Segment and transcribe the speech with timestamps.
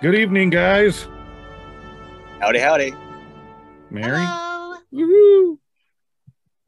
[0.00, 1.08] Good evening, guys.
[2.38, 2.94] Howdy, howdy.
[3.90, 4.76] Mary, Hello.
[4.94, 5.58] Woohoo.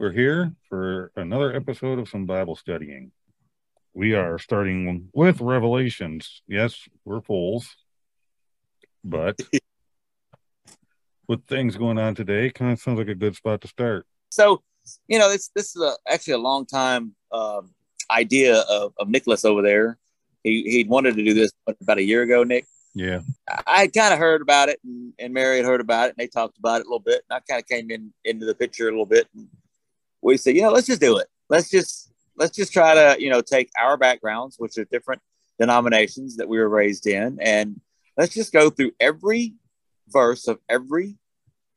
[0.01, 3.13] we're here for another episode of some Bible studying.
[3.95, 6.43] We are starting with Revelations.
[6.49, 7.69] Yes, we're fools,
[9.05, 9.41] but
[11.29, 14.07] with things going on today, kind of sounds like a good spot to start.
[14.33, 14.61] So,
[15.07, 17.71] you know, this this is a, actually a long time um,
[18.11, 19.99] idea of, of Nicholas over there.
[20.43, 22.67] He he wanted to do this about a year ago, Nick.
[22.95, 23.21] Yeah,
[23.67, 26.27] I- kind of heard about it, and, and Mary had heard about it, and they
[26.27, 27.23] talked about it a little bit.
[27.29, 29.49] And I kind of came in into the picture a little bit, and
[30.23, 31.29] we said, you know, let's just do it.
[31.49, 35.23] Let's just let's just try to you know take our backgrounds, which are different
[35.59, 37.81] denominations that we were raised in, and
[38.17, 39.55] let's just go through every
[40.09, 41.17] verse of every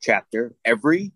[0.01, 1.11] chapter, every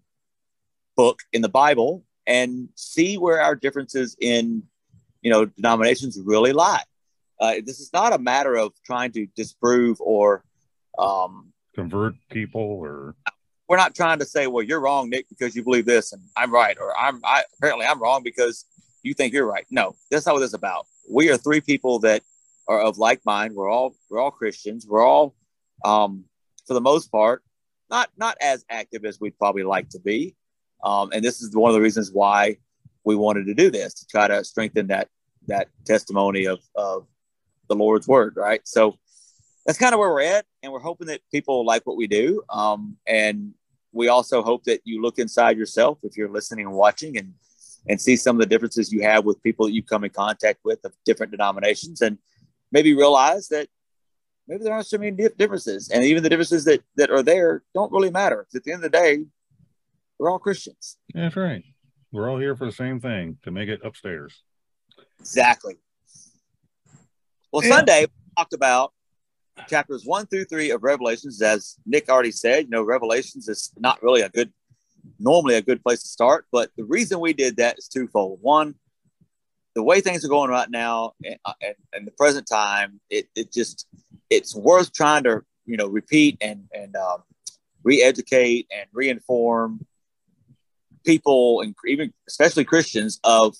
[0.95, 4.63] book in the Bible, and see where our differences in
[5.21, 6.84] you know denominations really lie.
[7.40, 10.43] Uh, this is not a matter of trying to disprove or
[10.98, 13.16] um, convert people or
[13.68, 16.54] we're not trying to say, well, you're wrong, Nick, because you believe this, and I'm
[16.54, 18.66] right, or I'm I, apparently I'm wrong because
[19.04, 19.66] you think you're right.
[19.70, 20.85] No, that's not what this is about.
[21.10, 22.24] We are three people that
[22.68, 23.55] are of like mind.
[23.55, 24.85] We're all we're all Christians.
[24.88, 25.35] We're all,
[25.84, 26.26] um,
[26.66, 27.44] for the most part,
[27.90, 30.35] not not as active as we'd probably like to be.
[30.84, 32.57] Um, and this is one of the reasons why
[33.04, 35.10] we wanted to do this to try to strengthen that
[35.48, 37.07] that testimony of of
[37.68, 38.62] the Lord's word, right?
[38.65, 38.98] So
[39.65, 42.41] that's kind of where we're at, and we're hoping that people like what we do.
[42.49, 43.54] Um, and
[43.91, 47.34] we also hope that you look inside yourself if you're listening and watching, and
[47.90, 50.60] and see some of the differences you have with people that you come in contact
[50.63, 52.18] with of different denominations, and
[52.71, 53.68] maybe realize that
[54.48, 57.91] maybe there aren't so many differences, and even the differences that that are there don't
[57.91, 58.48] really matter.
[58.55, 59.26] At the end of the day,
[60.18, 60.98] we're all Christians.
[61.13, 61.63] that's right.
[62.12, 64.44] We're all here for the same thing to make it upstairs.
[65.19, 65.75] Exactly.
[67.51, 67.75] Well, Yeah.
[67.78, 68.94] Sunday we talked about
[69.67, 71.41] chapters one through three of Revelations.
[71.41, 74.51] As Nick already said, you know, Revelations is not really a good,
[75.19, 76.45] normally a good place to start.
[76.51, 78.39] But the reason we did that is twofold.
[78.41, 78.75] One,
[79.75, 83.51] the way things are going right now and, and, and the present time, it, it
[83.51, 83.88] just,
[84.29, 87.23] it's worth trying to, you know, repeat and, and um,
[87.83, 89.85] re-educate and re-inform
[91.05, 93.55] people and even especially Christians of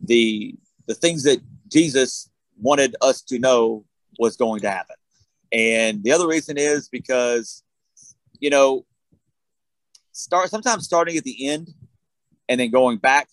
[0.00, 0.54] the
[0.86, 2.30] the things that Jesus
[2.60, 3.84] wanted us to know
[4.18, 4.96] was going to happen.
[5.52, 7.62] And the other reason is because,
[8.40, 8.84] you know,
[10.12, 11.70] start sometimes starting at the end
[12.48, 13.28] and then going back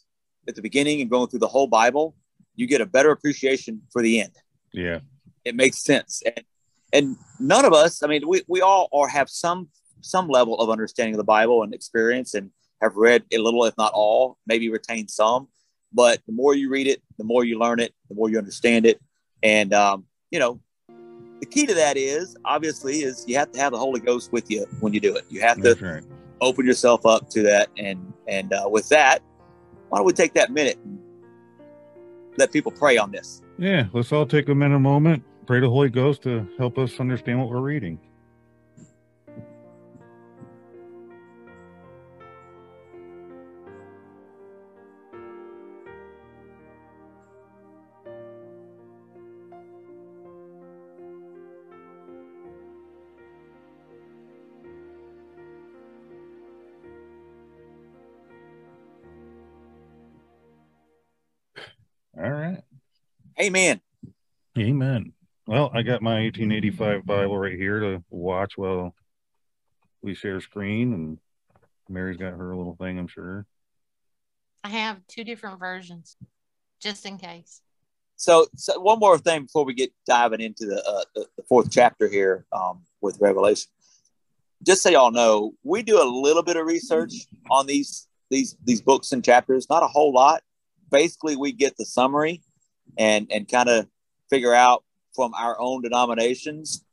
[0.47, 2.15] at the beginning and going through the whole Bible,
[2.55, 4.33] you get a better appreciation for the end.
[4.71, 4.99] Yeah,
[5.45, 6.21] It makes sense.
[6.25, 6.45] And,
[6.91, 9.69] and none of us, I mean, we, we all are have some
[10.01, 12.51] some level of understanding of the Bible and experience and
[12.81, 15.47] have read a little, if not all, maybe retained some.
[15.93, 18.85] But the more you read it, the more you learn it, the more you understand
[18.85, 18.99] it.
[19.43, 20.59] And um, you know,
[21.39, 24.49] the key to that is obviously is you have to have the Holy Ghost with
[24.49, 25.25] you when you do it.
[25.29, 26.03] You have to right.
[26.41, 27.69] open yourself up to that.
[27.77, 29.19] And and uh, with that,
[29.89, 30.99] why don't we take that minute and
[32.37, 33.41] let people pray on this?
[33.57, 36.99] Yeah, let's all take a minute, a moment, pray the Holy Ghost to help us
[36.99, 37.99] understand what we're reading.
[63.43, 63.81] Amen.
[64.57, 65.11] Amen.
[65.47, 68.95] Well, I got my 1885 Bible right here to watch while
[70.01, 71.17] we share screen, and
[71.89, 73.45] Mary's got her little thing, I'm sure.
[74.63, 76.15] I have two different versions,
[76.79, 77.59] just in case.
[78.15, 81.69] So, so one more thing before we get diving into the uh, the, the fourth
[81.69, 83.69] chapter here um, with Revelation.
[84.65, 88.79] Just so y'all know, we do a little bit of research on these these these
[88.79, 90.43] books and chapters, not a whole lot.
[90.89, 92.41] Basically, we get the summary
[92.97, 93.87] and and kind of
[94.29, 94.83] figure out
[95.15, 96.83] from our own denominations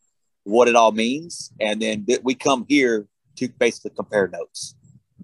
[0.44, 3.06] what it all means, and then we come here
[3.36, 4.74] to basically compare notes.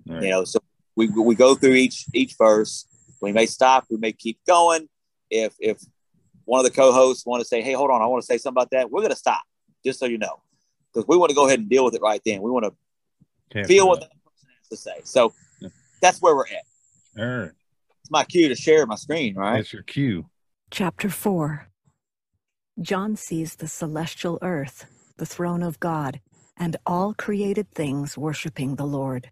[0.06, 0.22] Right.
[0.22, 0.58] You know, so
[0.94, 2.86] we we go through each each verse.
[3.20, 3.86] We may stop.
[3.90, 4.88] We may keep going.
[5.30, 5.80] If if
[6.44, 8.56] one of the co-hosts want to say, "Hey, hold on, I want to say something
[8.62, 9.42] about that," we're going to stop,
[9.84, 10.40] just so you know,
[10.92, 12.40] because we want to go ahead and deal with it right then.
[12.42, 12.72] We want to
[13.50, 14.10] Can't feel what that.
[14.10, 15.00] that person has to say.
[15.04, 15.70] So Yeah.
[16.00, 16.64] that's where we're at.
[17.18, 17.50] All right.
[18.02, 19.56] It's my cue to share my screen, right?
[19.56, 20.28] That's your cue.
[20.70, 21.68] Chapter 4
[22.80, 24.86] John sees the celestial earth,
[25.16, 26.20] the throne of God,
[26.56, 29.30] and all created things worshiping the Lord.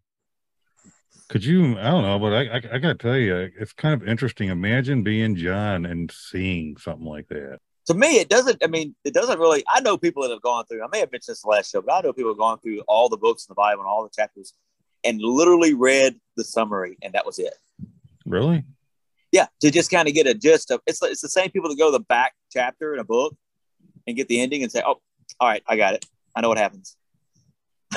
[1.28, 1.76] Could you?
[1.76, 4.48] I don't know, but I, I, I got to tell you, it's kind of interesting.
[4.48, 7.58] Imagine being John and seeing something like that.
[7.86, 8.62] to me, it doesn't.
[8.62, 9.64] I mean, it doesn't really.
[9.68, 10.84] I know people that have gone through.
[10.84, 13.08] I may have mentioned this last show, but I know people have gone through all
[13.08, 14.54] the books in the Bible and all the chapters,
[15.02, 17.54] and literally read the summary, and that was it.
[18.24, 18.64] Really?
[19.34, 20.80] Yeah, to just kind of get a gist of.
[20.86, 23.34] It's it's the same people that go to the back chapter in a book
[24.06, 25.00] and get the ending and say, "Oh,
[25.40, 26.06] all right, I got it.
[26.36, 26.96] I know what happens."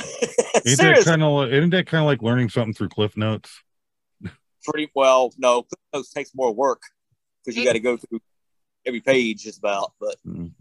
[0.65, 3.51] Isn't that kind of isn't that kind of like learning something through Cliff Notes?
[4.63, 5.31] Pretty well.
[5.37, 6.81] No, Cliff Notes takes more work
[7.45, 8.19] because you got to go through
[8.87, 9.93] every page just about.
[9.99, 10.53] But Mm.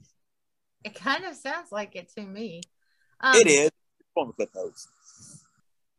[0.85, 2.61] It kind of sounds like it to me.
[3.35, 3.71] it Um, is
[4.13, 4.89] form of Cliff Notes.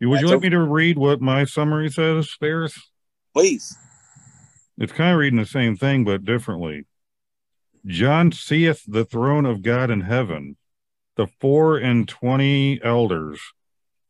[0.01, 2.77] Would you That's like me to read what my summary says, Stairs?
[3.33, 3.75] Please.
[4.77, 6.85] It's kind of reading the same thing, but differently.
[7.85, 10.57] John seeth the throne of God in heaven,
[11.15, 13.39] the four and twenty elders,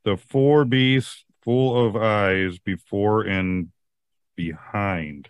[0.04, 3.72] the four beasts full of eyes before and
[4.36, 5.30] behind.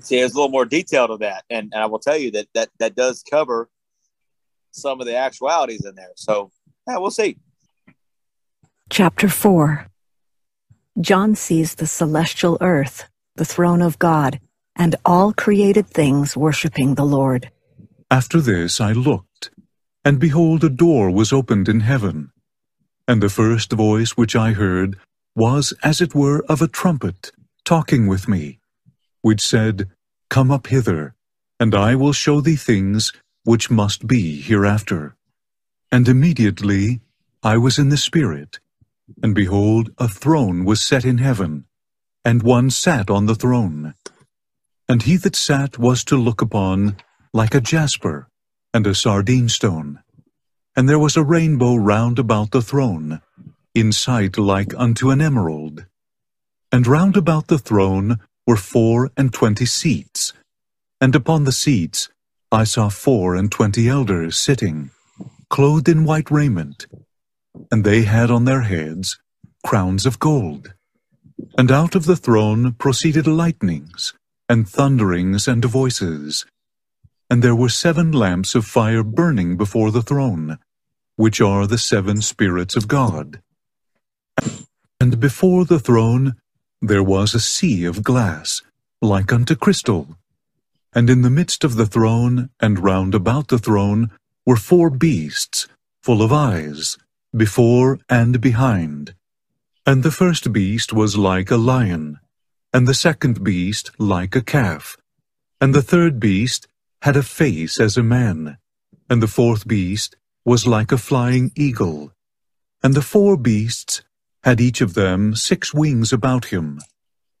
[0.00, 2.46] See, there's a little more detail to that, and, and I will tell you that
[2.54, 3.68] that that does cover
[4.70, 6.12] some of the actualities in there.
[6.16, 6.50] So
[6.88, 7.36] yeah, we'll see.
[8.90, 9.86] Chapter 4
[11.00, 14.40] John sees the celestial earth, the throne of God,
[14.76, 17.50] and all created things worshiping the Lord.
[18.10, 19.50] After this I looked,
[20.04, 22.30] and behold, a door was opened in heaven.
[23.08, 24.98] And the first voice which I heard
[25.34, 27.32] was as it were of a trumpet,
[27.64, 28.58] talking with me,
[29.22, 29.88] which said,
[30.28, 31.14] Come up hither,
[31.58, 33.14] and I will show thee things
[33.44, 35.16] which must be hereafter.
[35.90, 37.00] And immediately
[37.42, 38.60] I was in the Spirit,
[39.22, 41.64] and behold, a throne was set in heaven,
[42.24, 43.94] and one sat on the throne.
[44.88, 46.96] And he that sat was to look upon
[47.32, 48.28] like a jasper
[48.74, 50.00] and a sardine stone.
[50.76, 53.20] And there was a rainbow round about the throne,
[53.74, 55.86] in sight like unto an emerald.
[56.70, 60.32] And round about the throne were four and twenty seats,
[61.00, 62.08] and upon the seats
[62.50, 64.90] I saw four and twenty elders sitting,
[65.48, 66.86] clothed in white raiment,
[67.70, 69.18] and they had on their heads
[69.64, 70.74] crowns of gold.
[71.56, 74.14] And out of the throne proceeded lightnings,
[74.48, 76.44] and thunderings and voices.
[77.30, 80.58] And there were seven lamps of fire burning before the throne,
[81.16, 83.40] which are the seven spirits of God.
[85.00, 86.36] And before the throne
[86.80, 88.60] there was a sea of glass,
[89.00, 90.16] like unto crystal.
[90.92, 94.10] And in the midst of the throne and round about the throne
[94.44, 95.68] were four beasts,
[96.02, 96.98] full of eyes,
[97.34, 99.14] before and behind.
[99.86, 102.20] And the first beast was like a lion,
[102.72, 104.96] and the second beast like a calf,
[105.60, 106.68] and the third beast
[107.02, 108.58] had a face as a man,
[109.08, 112.12] and the fourth beast was like a flying eagle.
[112.82, 114.02] And the four beasts
[114.44, 116.80] had each of them six wings about him,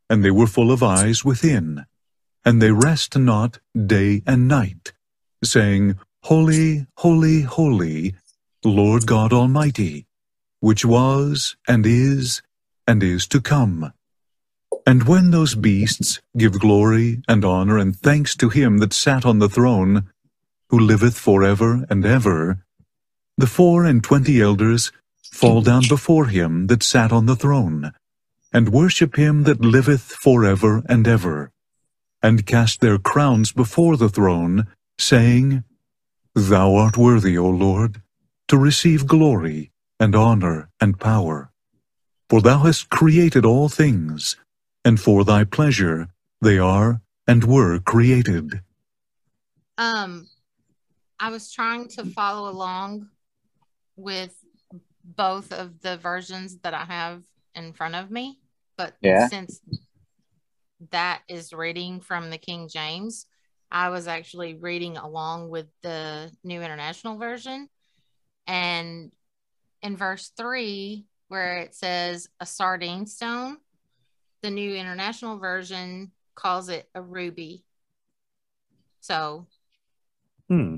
[0.08, 1.84] and they were full of eyes within,
[2.44, 4.92] and they rest not day and night,
[5.42, 8.14] saying, Holy, holy, holy,
[8.64, 10.06] Lord God Almighty,
[10.60, 12.42] which was, and is,
[12.86, 13.92] and is to come.
[14.86, 19.40] And when those beasts give glory and honor and thanks to him that sat on
[19.40, 20.08] the throne,
[20.68, 22.64] who liveth for ever and ever,
[23.36, 24.92] the four and twenty elders
[25.32, 27.92] fall down before him that sat on the throne,
[28.52, 31.50] and worship him that liveth for ever and ever,
[32.22, 35.64] and cast their crowns before the throne, saying,
[36.34, 38.02] Thou art worthy, O Lord,
[38.52, 41.50] to receive glory and honor and power.
[42.28, 44.36] For thou hast created all things,
[44.84, 46.08] and for thy pleasure
[46.42, 48.60] they are and were created.
[49.78, 50.28] Um,
[51.18, 53.08] I was trying to follow along
[53.96, 54.36] with
[55.02, 57.22] both of the versions that I have
[57.54, 58.38] in front of me,
[58.76, 59.28] but Yeah.
[59.28, 59.62] since
[60.90, 63.24] that is reading from the King James,
[63.70, 67.70] I was actually reading along with the New International Version.
[68.46, 69.12] And
[69.82, 73.58] in verse three, where it says a sardine stone,
[74.42, 77.64] the New International Version calls it a ruby.
[79.00, 79.46] So
[80.48, 80.76] Hmm.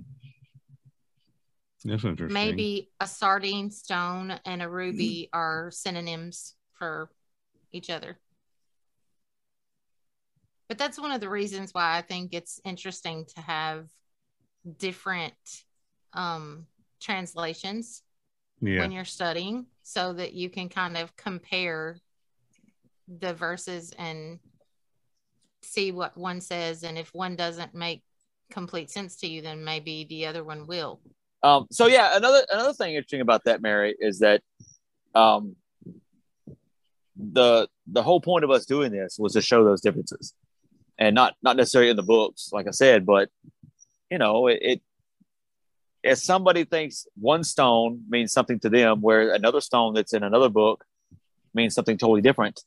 [1.84, 2.32] That's interesting.
[2.32, 7.10] maybe a sardine stone and a ruby are synonyms for
[7.72, 8.18] each other.
[10.68, 13.88] But that's one of the reasons why I think it's interesting to have
[14.78, 15.34] different
[16.14, 16.66] um,
[17.04, 18.02] translations
[18.60, 18.80] Yeah.
[18.80, 21.98] when you're studying so that you can kind of compare
[23.06, 24.38] the verses and
[25.62, 26.82] see what one says.
[26.82, 28.02] And if one doesn't make
[28.50, 31.00] complete sense to you, then maybe the other one will.
[31.42, 34.40] Um, so yeah, another another thing interesting about that, Mary, is that
[35.14, 35.56] um,
[37.16, 40.32] the the whole point of us doing this was to show those differences,
[40.98, 43.28] and not not necessarily in the books, like I said, but
[44.10, 44.82] you know, it, it
[46.04, 50.50] if somebody thinks one stone means something to them, where another stone that's in another
[50.50, 50.84] book
[51.54, 52.62] means something totally different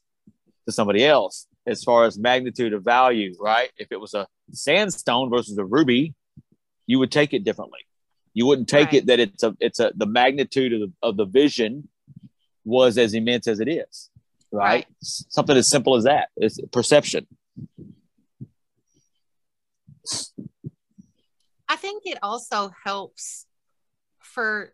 [0.66, 3.70] to somebody else, as far as magnitude of value, right?
[3.78, 6.16] If it was a sandstone versus a ruby,
[6.88, 7.82] you would take it differently.
[8.34, 8.96] You wouldn't take right.
[8.96, 11.88] it that it's a it's a the magnitude of the, of the vision
[12.66, 14.10] was as immense as it is,
[14.52, 14.64] right?
[14.64, 14.86] right?
[15.02, 16.30] Something as simple as that.
[16.38, 17.28] It's perception.
[21.70, 23.46] I think it also helps
[24.20, 24.74] for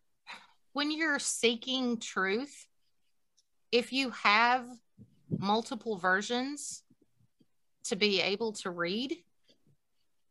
[0.73, 2.67] when you're seeking truth,
[3.71, 4.65] if you have
[5.29, 6.83] multiple versions
[7.85, 9.15] to be able to read,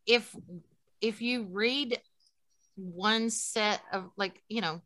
[0.07, 0.35] if
[1.01, 2.01] if you read
[2.77, 4.81] one set of like, you know,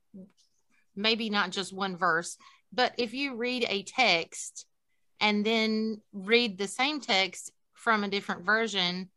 [0.94, 2.36] maybe not just one verse,
[2.72, 4.66] but if you read a text
[5.20, 9.10] and then read the same text from a different version,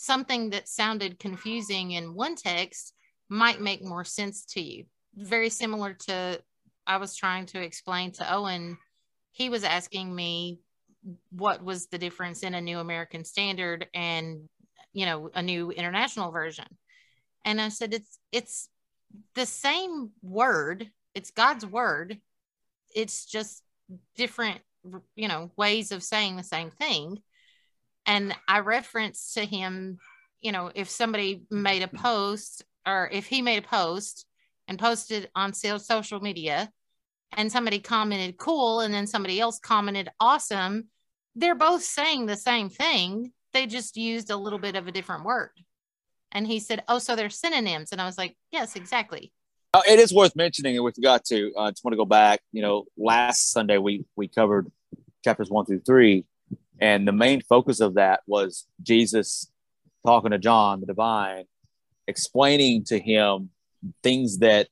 [0.00, 2.94] something that sounded confusing in one text
[3.28, 4.86] might make more sense to you.
[5.14, 6.40] Very similar to
[6.86, 8.78] I was trying to explain to Owen,
[9.30, 10.58] he was asking me
[11.30, 14.48] what was the difference in a new American standard and
[14.94, 16.66] you know a new international version.
[17.44, 18.70] And I said it's it's
[19.34, 22.18] the same word, it's God's word.
[22.94, 23.62] It's just
[24.16, 24.62] different
[25.14, 27.20] you know ways of saying the same thing
[28.10, 29.98] and I referenced to him,
[30.40, 34.26] you know, if somebody made a post or if he made a post
[34.66, 36.72] and posted on social media
[37.36, 40.88] and somebody commented cool and then somebody else commented awesome,
[41.36, 43.30] they're both saying the same thing.
[43.52, 45.52] They just used a little bit of a different word.
[46.32, 47.92] And he said, Oh, so they're synonyms.
[47.92, 49.32] And I was like, Yes, exactly.
[49.72, 51.52] Oh, it is worth mentioning, and we forgot to.
[51.56, 52.40] I uh, just want to go back.
[52.50, 54.68] You know, last Sunday we we covered
[55.22, 56.24] chapters one through three,
[56.80, 59.50] and the main focus of that was Jesus
[60.06, 61.44] talking to John, the divine,
[62.06, 63.50] explaining to him
[64.02, 64.68] things that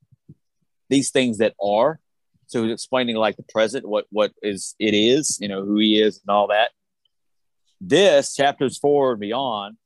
[0.89, 2.01] these things that are.
[2.47, 6.01] So he's explaining like the present, what what is it is, you know, who he
[6.01, 6.71] is and all that.
[7.81, 9.77] This chapters four and beyond,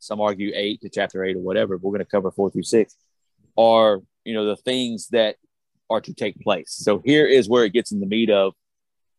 [0.00, 2.96] some argue eight to chapter eight or whatever, we're going to cover four through six,
[3.56, 5.36] are you know the things that
[5.88, 6.72] are to take place.
[6.72, 8.54] So here is where it gets in the meat of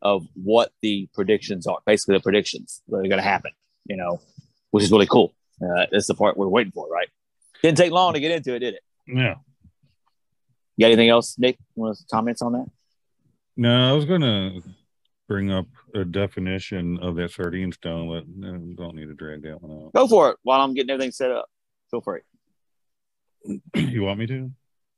[0.01, 3.51] of what the predictions are, basically the predictions that are going to happen,
[3.85, 4.19] you know,
[4.71, 5.33] which is really cool.
[5.61, 7.09] Uh, that's the part we're waiting for, right?
[7.61, 8.81] Didn't take long to get into it, did it?
[9.07, 9.35] Yeah.
[10.75, 11.57] You got anything else, Nick?
[11.75, 12.65] Want to comments on that?
[13.55, 14.63] No, I was going to
[15.27, 19.43] bring up a definition of that sardine stone, but no, we don't need to drag
[19.43, 19.93] that one out.
[19.93, 21.45] Go for it while I'm getting everything set up.
[21.91, 22.23] Go for it.
[23.75, 24.51] you want me to?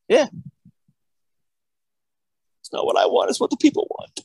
[0.08, 0.28] Yeah.
[2.62, 4.22] It's not what I want, it's what the people want.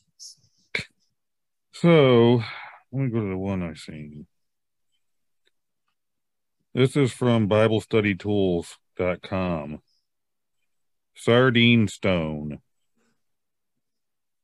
[1.80, 2.42] So
[2.90, 4.26] let me go to the one I seen.
[6.74, 9.78] This is from BibleStudyTools.com.
[11.14, 12.58] Sardine Stone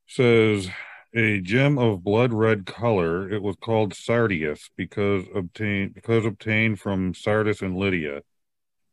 [0.07, 0.69] says
[1.13, 3.29] a gem of blood red color.
[3.29, 8.21] It was called sardius because obtained because obtained from Sardis and Lydia.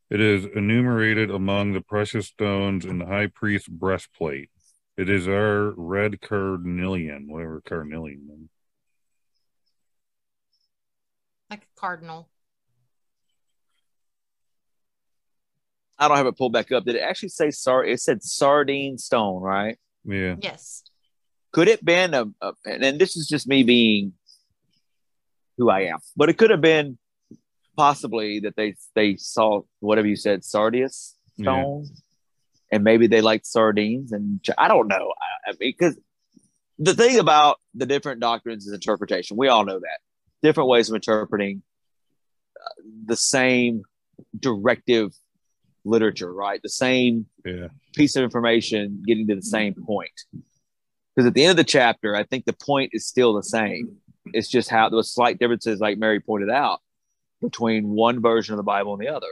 [0.09, 4.49] It is enumerated among the precious stones in the high priest's breastplate.
[4.95, 8.27] It is our red carnelian, whatever carnelian.
[8.27, 8.49] Means.
[11.49, 12.29] Like a cardinal.
[15.97, 16.85] I don't have it pulled back up.
[16.85, 17.83] Did it actually say sar?
[17.83, 19.77] It said sardine stone, right?
[20.05, 20.35] Yeah.
[20.39, 20.83] Yes.
[21.51, 24.13] Could it been a, a and this is just me being
[25.57, 26.97] who I am, but it could have been
[27.75, 31.95] possibly that they they saw whatever you said sardius stone yeah
[32.73, 35.13] and maybe they like sardines and I don't know.
[35.45, 35.95] I, I mean, because
[36.79, 39.37] the thing about the different doctrines is interpretation.
[39.37, 39.99] We all know that
[40.41, 41.61] different ways of interpreting
[42.59, 43.83] uh, the same
[44.37, 45.13] directive
[45.85, 46.59] literature, right?
[46.63, 47.67] The same yeah.
[47.95, 50.23] piece of information getting to the same point.
[51.15, 53.97] Because at the end of the chapter, I think the point is still the same.
[54.33, 56.79] It's just how there was slight differences, like Mary pointed out,
[57.39, 59.27] between one version of the Bible and the other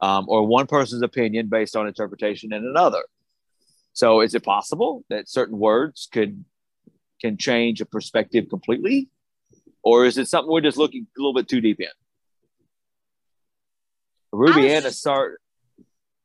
[0.00, 3.02] um, or one person's opinion based on interpretation and another.
[3.92, 6.44] So, is it possible that certain words could
[7.20, 9.08] can change a perspective completely,
[9.82, 11.88] or is it something we're just looking a little bit too deep in?
[14.32, 15.40] Ruby and a start.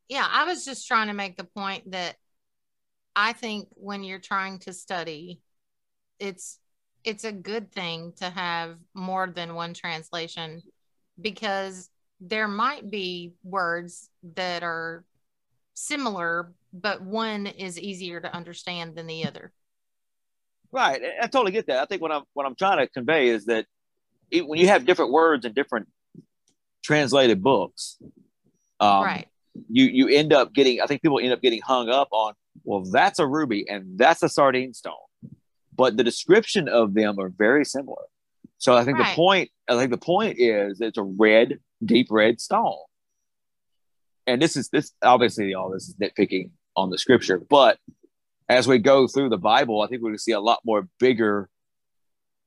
[0.07, 2.15] Yeah, I was just trying to make the point that
[3.15, 5.41] I think when you're trying to study,
[6.19, 6.59] it's
[7.03, 10.61] it's a good thing to have more than one translation
[11.19, 11.89] because
[12.25, 15.03] there might be words that are
[15.73, 19.51] similar, but one is easier to understand than the other.
[20.71, 21.01] Right.
[21.21, 21.79] I totally get that.
[21.79, 23.65] I think what I'm what I'm trying to convey is that
[24.31, 25.87] it, when you have different words and different
[26.83, 27.97] translated books,
[28.79, 29.27] um, right.
[29.69, 30.81] you you end up getting.
[30.81, 32.33] I think people end up getting hung up on.
[32.63, 34.93] Well, that's a ruby and that's a sardine stone,
[35.75, 38.03] but the description of them are very similar.
[38.57, 39.09] So I think Right.
[39.09, 39.49] the point.
[39.67, 42.77] I think the point is it's a red, deep red stone.
[44.25, 47.77] And this is this obviously all this is nitpicking on the scripture, but
[48.49, 50.87] as we go through the Bible, I think we're going to see a lot more
[50.99, 51.49] bigger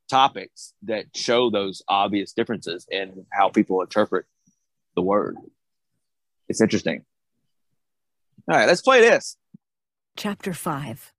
[0.09, 4.27] topics that show those obvious differences in how people interpret
[4.95, 5.37] the word.
[6.49, 7.05] It's interesting.
[8.49, 9.37] All right, let's play this.
[10.17, 11.13] Chapter 5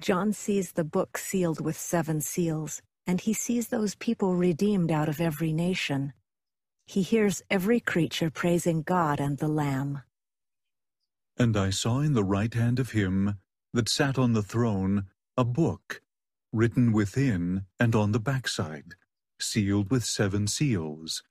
[0.00, 5.08] John sees the book sealed with seven seals, and he sees those people redeemed out
[5.08, 6.12] of every nation.
[6.88, 10.00] He hears every creature praising God and the Lamb.
[11.36, 13.34] And I saw in the right hand of him
[13.74, 15.04] that sat on the throne
[15.36, 16.00] a book,
[16.50, 18.94] written within and on the backside,
[19.38, 21.22] sealed with seven seals.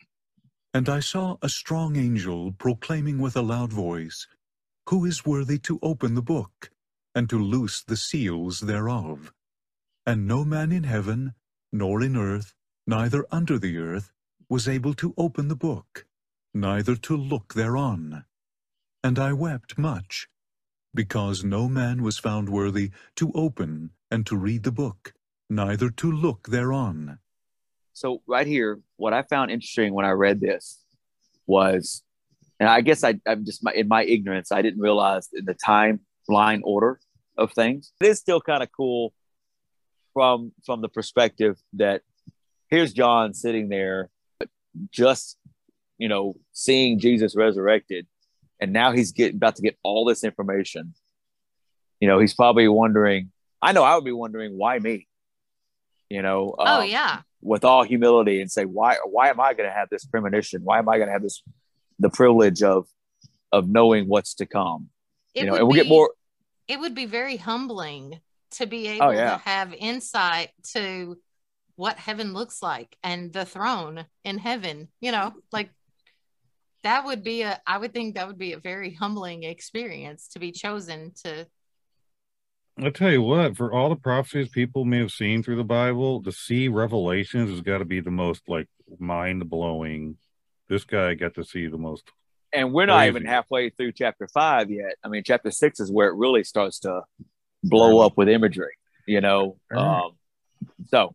[0.76, 4.28] And I saw a strong angel proclaiming with a loud voice,
[4.90, 6.70] Who is worthy to open the book,
[7.16, 9.34] and to loose the seals thereof?
[10.06, 11.34] And no man in heaven,
[11.74, 12.54] nor in earth,
[12.86, 14.14] neither under the earth,
[14.50, 16.06] was able to open the book,
[16.54, 18.26] neither to look thereon.
[19.04, 20.28] And I wept much,
[20.94, 25.14] because no man was found worthy to open and to read the book,
[25.50, 27.20] neither to look thereon.
[27.94, 30.80] So right here, what I found interesting when I read this
[31.46, 32.04] was,
[32.60, 36.62] and I guess I, I'm just in my ignorance, I didn't realize in the timeline
[36.64, 37.00] order
[37.38, 37.92] of things.
[38.02, 39.14] It is still kind of cool
[40.14, 42.02] from from the perspective that
[42.70, 44.10] here's John sitting there,
[44.92, 45.38] just
[45.98, 48.06] you know, seeing Jesus resurrected,
[48.62, 50.94] and now he's get about to get all this information.
[52.00, 53.32] You know, he's probably wondering.
[53.62, 55.08] I know I would be wondering why me.
[56.10, 56.56] You know.
[56.58, 57.22] oh um, yeah.
[57.42, 60.80] with all humility and say why why am i going to have this premonition why
[60.80, 61.44] am i going to have this
[62.00, 62.88] the privilege of
[63.52, 64.88] of knowing what's to come
[65.36, 66.12] It you know and we'll get more
[66.68, 68.20] It would be very humbling
[68.52, 69.32] to be able Oh, yeah.
[69.32, 71.18] to have insight to
[71.78, 74.90] what heaven looks like and the throne in heaven.
[75.00, 75.70] You know, like
[76.84, 77.62] that would be a.
[77.66, 81.48] I would think that would be a very humbling experience to be chosen to.
[82.80, 86.22] I tell you what, for all the prophecies people may have seen through the Bible,
[86.24, 88.68] to see Revelations has got to be the most like
[89.00, 90.18] mind blowing.
[90.70, 92.04] This guy got to see the most.
[92.54, 93.08] and we're not Crazy.
[93.10, 96.80] even halfway through chapter five yet i mean chapter six is where it really starts
[96.80, 97.02] to
[97.64, 98.74] blow up with imagery
[99.06, 100.12] you know um
[100.88, 101.14] so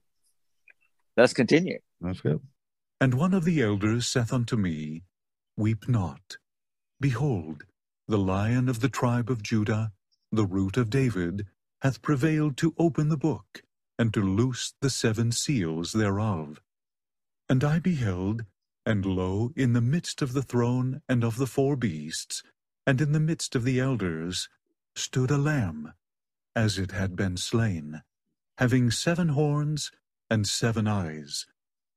[1.17, 2.41] let's continue That's good.
[3.01, 5.03] And one of the elders saith unto me,
[5.57, 6.37] Weep not.
[7.01, 7.65] Behold,
[8.07, 9.93] the lion of the tribe of Judah,
[10.31, 11.47] the root of David,
[11.81, 13.63] hath prevailed to open the book,
[13.99, 16.61] and to loose the seven seals thereof.
[17.49, 18.45] And I beheld,
[18.87, 22.43] and lo, in the midst of the throne and of the four beasts,
[22.87, 24.49] and in the midst of the elders,
[24.95, 25.93] stood a lamb,
[26.55, 28.03] as it had been slain,
[28.59, 29.91] having seven horns
[30.33, 31.45] and seven eyes,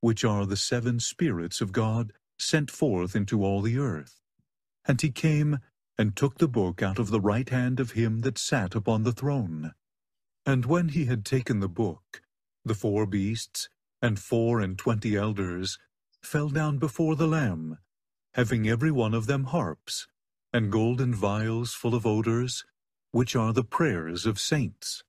[0.00, 4.20] which are the seven spirits of God sent forth into all the earth.
[4.84, 5.60] And he came
[5.96, 9.12] and took the book out of the right hand of him that sat upon the
[9.12, 9.72] throne.
[10.44, 12.20] And when he had taken the book,
[12.62, 13.70] the four beasts
[14.02, 15.78] and four and twenty elders
[16.22, 17.78] fell down before the Lamb,
[18.34, 20.08] having every one of them harps,
[20.52, 22.66] and golden vials full of odors,
[23.12, 25.04] which are the prayers of saints.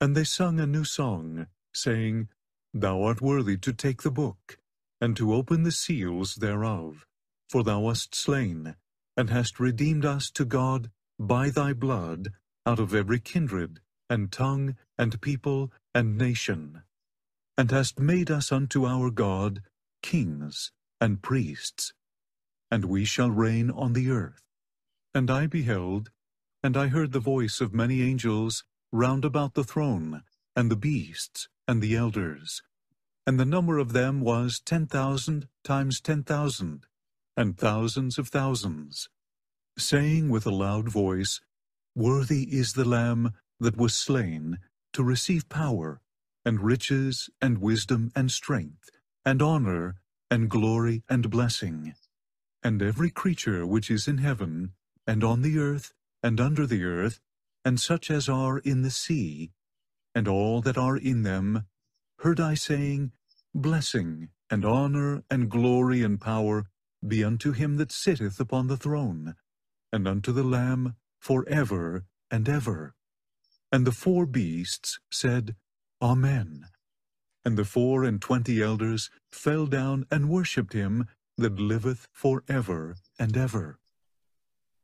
[0.00, 2.28] And they sung a new song, saying,
[2.78, 4.58] Thou art worthy to take the book,
[5.00, 7.06] and to open the seals thereof.
[7.48, 8.76] For thou wast slain,
[9.16, 12.34] and hast redeemed us to God by thy blood
[12.66, 16.82] out of every kindred, and tongue, and people, and nation.
[17.56, 19.62] And hast made us unto our God
[20.02, 21.94] kings and priests,
[22.70, 24.42] and we shall reign on the earth.
[25.14, 26.10] And I beheld,
[26.62, 31.48] and I heard the voice of many angels round about the throne, and the beasts,
[31.66, 32.62] and the elders.
[33.26, 36.86] And the number of them was ten thousand times ten thousand,
[37.36, 39.08] and thousands of thousands,
[39.76, 41.40] saying with a loud voice,
[41.94, 44.58] Worthy is the Lamb that was slain
[44.92, 46.00] to receive power,
[46.44, 48.90] and riches, and wisdom, and strength,
[49.24, 49.96] and honor,
[50.30, 51.94] and glory, and blessing.
[52.62, 54.72] And every creature which is in heaven,
[55.06, 57.20] and on the earth, and under the earth,
[57.64, 59.50] and such as are in the sea,
[60.14, 61.66] and all that are in them,
[62.18, 63.12] heard I saying,
[63.54, 66.66] Blessing, and honor, and glory, and power
[67.06, 69.34] be unto him that sitteth upon the throne,
[69.92, 72.94] and unto the Lamb for ever and ever.
[73.72, 75.56] And the four beasts said,
[76.00, 76.66] Amen.
[77.44, 81.06] And the four and twenty elders fell down and worshipped him
[81.38, 83.78] that liveth for ever and ever.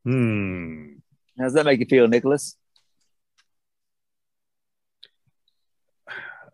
[0.05, 0.93] Hmm.
[1.37, 2.55] How does that make you feel, Nicholas?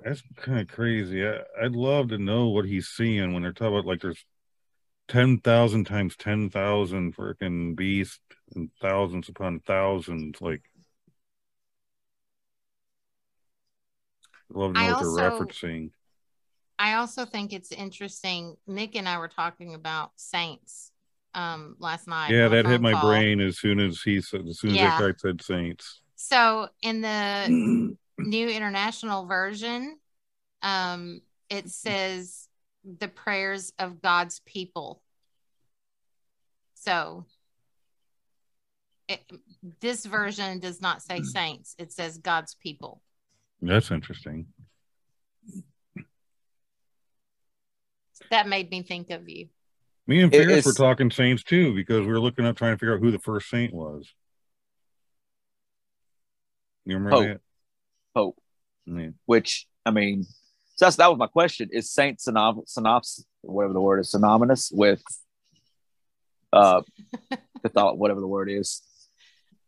[0.03, 1.25] That's kind of crazy.
[1.27, 4.23] I, I'd love to know what he's seeing when they're talking about like there's
[5.07, 8.19] ten thousand times ten thousand freaking beasts
[8.55, 10.39] and thousands upon thousands.
[10.41, 10.61] Like,
[14.51, 15.91] I'd love to know I what they're also- referencing.
[16.81, 18.55] I also think it's interesting.
[18.65, 20.91] Nick and I were talking about saints
[21.35, 22.31] um last night.
[22.31, 23.09] Yeah, that hit my call.
[23.09, 24.97] brain as soon as he said, as soon as Yeah.
[24.97, 26.01] that guy said saints.
[26.15, 29.97] So in the New International Version,
[30.61, 32.47] um, it says
[32.83, 35.01] the prayers of God's people.
[36.75, 37.25] So
[39.07, 39.21] it,
[39.81, 43.01] this version does not say saints, it says God's people.
[43.61, 44.47] That's interesting.
[48.31, 49.47] That made me think of you.
[50.05, 52.77] Me and Farris Fierce were talking saints too because we were looking up trying to
[52.77, 54.07] figure out who the first saint was.
[56.85, 57.27] You remember Pope.
[57.27, 57.41] that?
[58.13, 58.37] Pope.
[58.85, 59.09] Yeah.
[59.25, 60.23] Which I mean,
[60.75, 61.69] so that's that was my question.
[61.71, 65.01] Is Saint synonym, synops whatever the word is synonymous with
[66.51, 66.81] uh
[67.61, 68.81] Catholic, whatever the word is?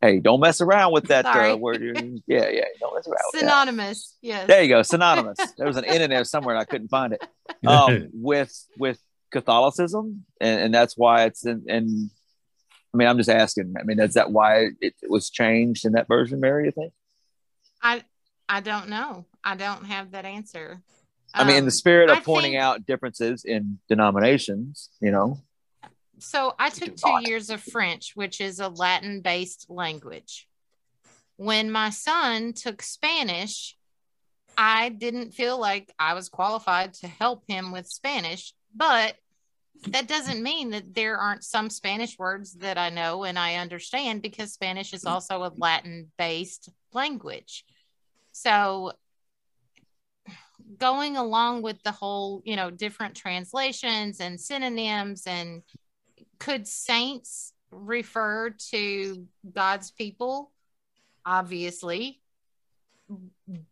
[0.02, 1.80] Hey, don't mess around with that uh, word.
[2.26, 3.22] Yeah, yeah, don't mess around.
[3.36, 4.48] Synonymous, yes.
[4.48, 5.38] There you go, synonymous.
[5.58, 7.24] there was an N in there somewhere, and I couldn't find it.
[7.68, 9.00] Um, with with
[9.32, 11.66] Catholicism, and, and that's why it's in.
[11.68, 12.10] And
[12.94, 13.76] I mean, I'm just asking.
[13.80, 16.66] I mean, is that why it, was changed in that version, Mary?
[16.66, 16.94] You think?
[17.82, 18.04] I
[18.52, 19.26] I don't know.
[19.46, 20.82] I don't have that answer.
[21.34, 25.10] I mean, in Um, the spirit of I pointing think- out differences in denominations, you
[25.12, 25.40] know.
[26.20, 27.28] So I took two not.
[27.28, 30.50] years of French, which is a Latin based language.
[31.38, 33.78] When my son took Spanish,
[34.58, 39.16] I didn't feel like I was qualified to help him with Spanish, but
[39.88, 44.22] that doesn't mean that there aren't some Spanish words that I know and I understand
[44.22, 47.64] because Spanish is also a Latin based language.
[48.32, 48.94] So
[50.78, 55.62] going along with the whole, you know, different translations and synonyms and
[56.40, 60.52] could saints refer to God's people?
[61.26, 62.20] Obviously.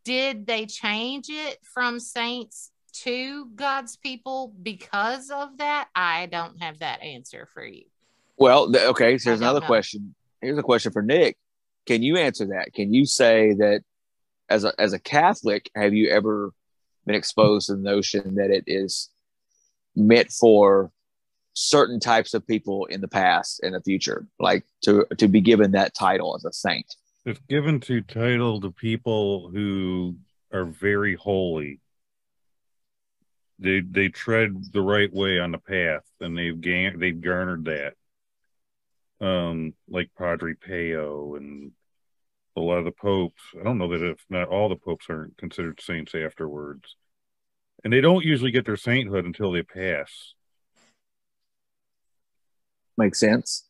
[0.03, 5.87] Did they change it from saints to God's people because of that?
[5.95, 7.85] I don't have that answer for you.
[8.37, 9.17] Well, okay.
[9.17, 9.67] So here's another know.
[9.67, 10.15] question.
[10.41, 11.37] Here's a question for Nick.
[11.85, 12.73] Can you answer that?
[12.73, 13.83] Can you say that
[14.49, 16.51] as a as a Catholic, have you ever
[17.05, 19.09] been exposed to the notion that it is
[19.95, 20.91] meant for
[21.53, 25.71] certain types of people in the past and the future, like to to be given
[25.71, 26.95] that title as a saint?
[27.25, 30.15] It's given to title to people who
[30.51, 31.79] are very holy.
[33.59, 37.93] They they tread the right way on the path, and they've gained they've garnered that.
[39.21, 41.73] Um, like Padre Pio and
[42.59, 43.41] a lot of the popes.
[43.59, 46.95] I don't know that if not all the popes aren't considered saints afterwards,
[47.83, 50.33] and they don't usually get their sainthood until they pass.
[52.97, 53.65] Makes sense.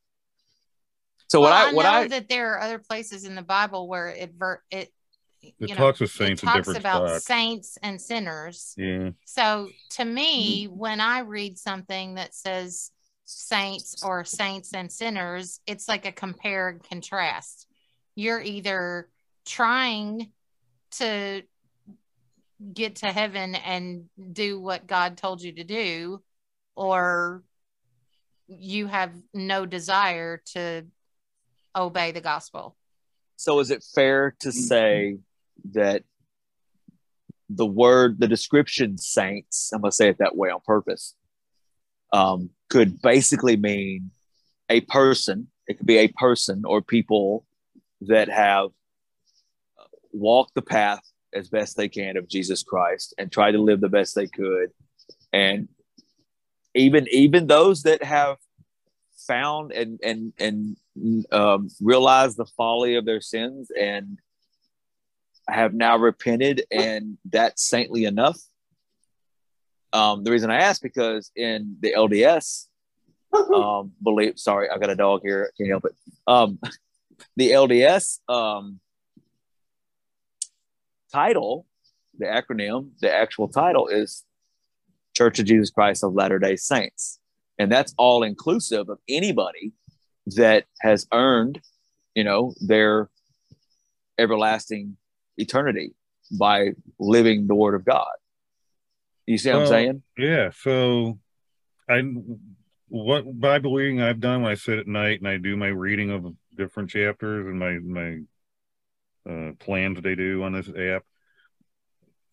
[1.29, 3.87] So what Well, I what know I that there are other places in the Bible
[3.87, 4.91] where it ver- it
[5.41, 7.25] It you know, talks of saints in talks about spots.
[7.25, 8.73] saints and sinners.
[8.77, 12.91] Yeah, So to me, when I read something that says
[13.25, 17.67] saints or saints and sinners, it's like a compare and contrast.
[18.19, 19.07] You're either
[19.45, 20.33] trying
[20.97, 21.41] to
[22.73, 26.21] get to heaven and do what God told you to do,
[26.75, 27.43] or
[28.49, 30.85] you have no desire to
[31.73, 32.75] obey the gospel.
[33.37, 35.19] So is it fair to say
[35.71, 36.03] that
[37.47, 41.15] the word, the description saints, I'm going to say it that way on purpose,
[42.11, 44.11] um, could basically mean
[44.67, 45.47] a person.
[45.67, 47.45] It could be a person or people
[48.01, 48.69] that have
[50.11, 51.01] walked the path
[51.33, 54.69] as best they can of Jesus Christ and tried to live the best they could.
[55.31, 55.67] And
[56.73, 58.37] even even those that have
[59.27, 60.77] found and and and
[61.31, 64.19] um, realized the folly of their sins and
[65.47, 68.39] have now repented, and that's saintly enough.
[69.93, 72.67] Um, the reason I ask because in the LDS,
[73.53, 75.95] um, believe sorry, I got a dog here, can't help it.
[76.27, 76.59] Um,
[77.35, 78.79] the LDS um,
[81.11, 81.65] title,
[82.17, 84.25] the acronym, the actual title is
[85.15, 87.19] Church of Jesus Christ of Latter Day Saints,
[87.57, 89.73] and that's all inclusive of anybody
[90.35, 91.61] that has earned,
[92.15, 93.09] you know, their
[94.17, 94.97] everlasting
[95.37, 95.93] eternity
[96.37, 98.07] by living the Word of God.
[99.25, 100.03] You see what I'm saying?
[100.17, 100.49] Yeah.
[100.61, 101.19] So
[101.89, 102.01] I
[102.87, 106.09] what Bible reading I've done when I sit at night and I do my reading
[106.09, 106.25] of
[106.59, 108.19] different chapters and my my
[109.29, 111.03] uh, plans they do on this app,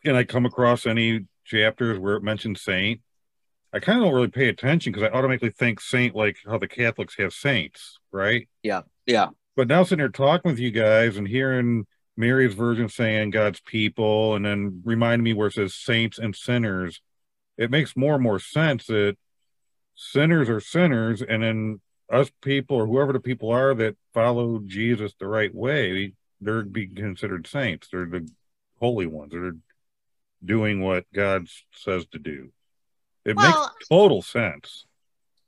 [0.05, 3.01] and I come across any chapters where it mentions saint,
[3.73, 6.69] I kind of don't really pay attention because I automatically think saint like how the
[6.69, 8.49] Catholics have saints, right?
[8.63, 9.29] Yeah, yeah.
[9.55, 11.87] But now sitting here talking with you guys and hearing
[12.17, 17.01] Mary's version saying God's people, and then reminding me where it says saints and sinners,
[17.59, 19.17] it makes more and more sense that
[19.95, 25.13] sinners are sinners, and then us people or whoever the people are that follow Jesus
[25.19, 27.89] the right way, they're being considered saints.
[27.91, 28.29] They're the
[28.79, 29.33] holy ones.
[29.33, 29.57] They're
[30.45, 32.53] doing what God says to do.
[33.25, 34.87] It well, makes total sense.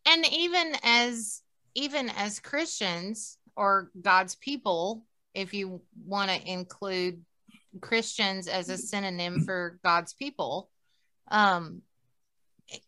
[0.07, 1.43] And even as
[1.75, 7.23] even as Christians or God's people, if you want to include
[7.81, 10.71] Christians as a synonym for God's people,
[11.31, 11.83] um,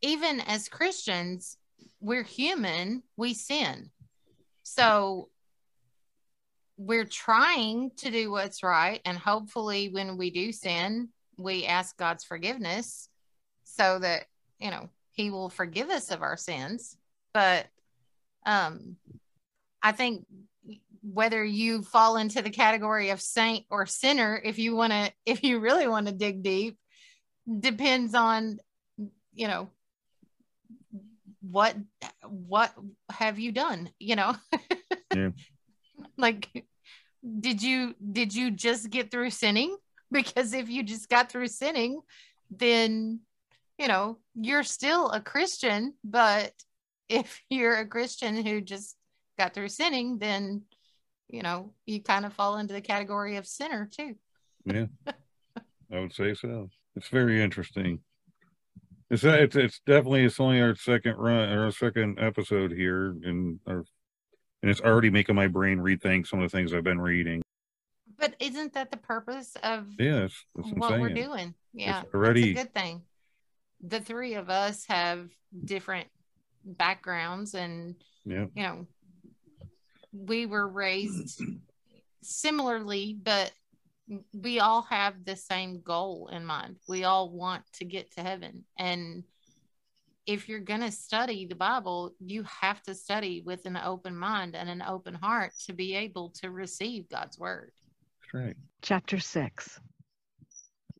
[0.03, 1.57] even as Christians,
[2.01, 3.91] we're human, we sin.
[4.63, 5.29] So
[6.77, 9.01] we're trying to do what's right.
[9.05, 13.09] And hopefully, when we do sin, we ask God's forgiveness
[13.65, 14.25] so that,
[14.59, 16.97] you know, He will forgive us of our sins.
[17.35, 17.67] But
[18.47, 18.97] um,
[19.83, 20.25] I think
[21.03, 25.43] whether you fall into the category of saint or sinner, if you want to, if
[25.43, 26.79] you really want to dig deep,
[27.59, 28.59] depends on,
[29.35, 29.71] you know,
[31.41, 31.77] what
[32.29, 32.73] what
[33.11, 34.35] have you done you know?
[35.15, 35.31] Yeah.
[36.17, 36.65] like
[37.41, 39.77] did you did you just get through sinning?
[40.13, 42.01] Because if you just got through sinning
[42.51, 43.21] then
[43.79, 46.53] you know you're still a christian but
[47.09, 48.97] if you're a christian who just
[49.39, 50.63] got through sinning then
[51.29, 54.15] you know you kind of fall into the category of sinner too.
[54.65, 54.87] Yeah.
[55.93, 56.69] I would say so.
[56.95, 58.01] It's very interesting
[59.11, 63.59] it's it's it's definitely it's only our second run or our second episode here, and
[63.67, 63.85] our
[64.63, 67.43] and it's already making my brain rethink some of the things I've been reading.
[68.19, 71.55] But isn't that the purpose of yes what, what we're doing?
[71.73, 73.03] Yeah, it's already a good thing.
[73.83, 75.29] The three of us have
[75.65, 76.09] different
[76.65, 78.47] backgrounds, and yeah.
[78.55, 78.87] you know,
[80.13, 81.43] we were raised
[82.23, 83.51] similarly, but
[84.33, 86.77] we all have the same goal in mind.
[86.89, 88.65] We all want to get to heaven.
[88.79, 89.25] And
[90.27, 94.57] if you're going to study the Bible, you have to study with an open mind
[94.57, 97.73] and an open heart to be able to receive God's word.
[98.21, 98.57] That's right.
[98.83, 99.81] Chapter 6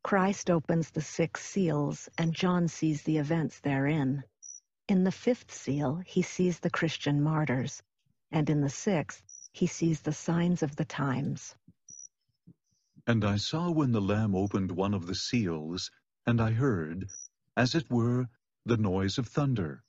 [0.03, 4.23] Christ opens the six seals, and John sees the events therein.
[4.87, 7.83] In the fifth seal, he sees the Christian martyrs,
[8.31, 11.55] and in the sixth, he sees the signs of the times.
[13.07, 15.89] And I saw when the Lamb opened one of the seals,
[16.27, 17.09] and I heard,
[17.57, 18.29] as it were,
[18.63, 19.83] the noise of thunder,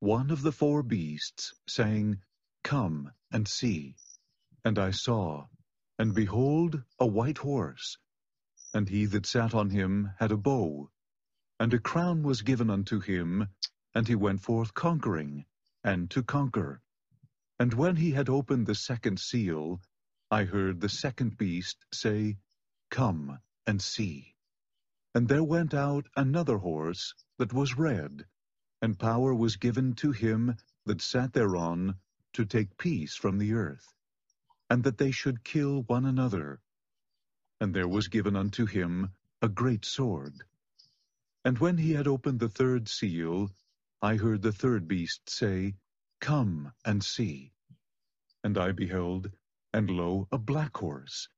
[0.00, 2.20] one of the four beasts, saying,
[2.64, 3.94] Come and see.
[4.64, 5.46] And I saw,
[5.96, 7.98] and behold, a white horse,
[8.74, 10.90] and he that sat on him had a bow,
[11.60, 13.46] and a crown was given unto him,
[13.94, 15.46] and he went forth conquering,
[15.84, 16.82] and to conquer.
[17.60, 19.80] And when he had opened the second seal,
[20.32, 22.38] I heard the second beast say,
[22.90, 24.36] Come and see.
[25.14, 28.26] And there went out another horse that was red,
[28.80, 31.98] and power was given to him that sat thereon
[32.34, 33.94] to take peace from the earth,
[34.70, 36.60] and that they should kill one another.
[37.60, 39.10] And there was given unto him
[39.42, 40.44] a great sword.
[41.44, 43.50] And when he had opened the third seal,
[44.02, 45.74] I heard the third beast say,
[46.20, 47.52] Come and see.
[48.44, 49.30] And I beheld,
[49.72, 51.28] and lo, a black horse,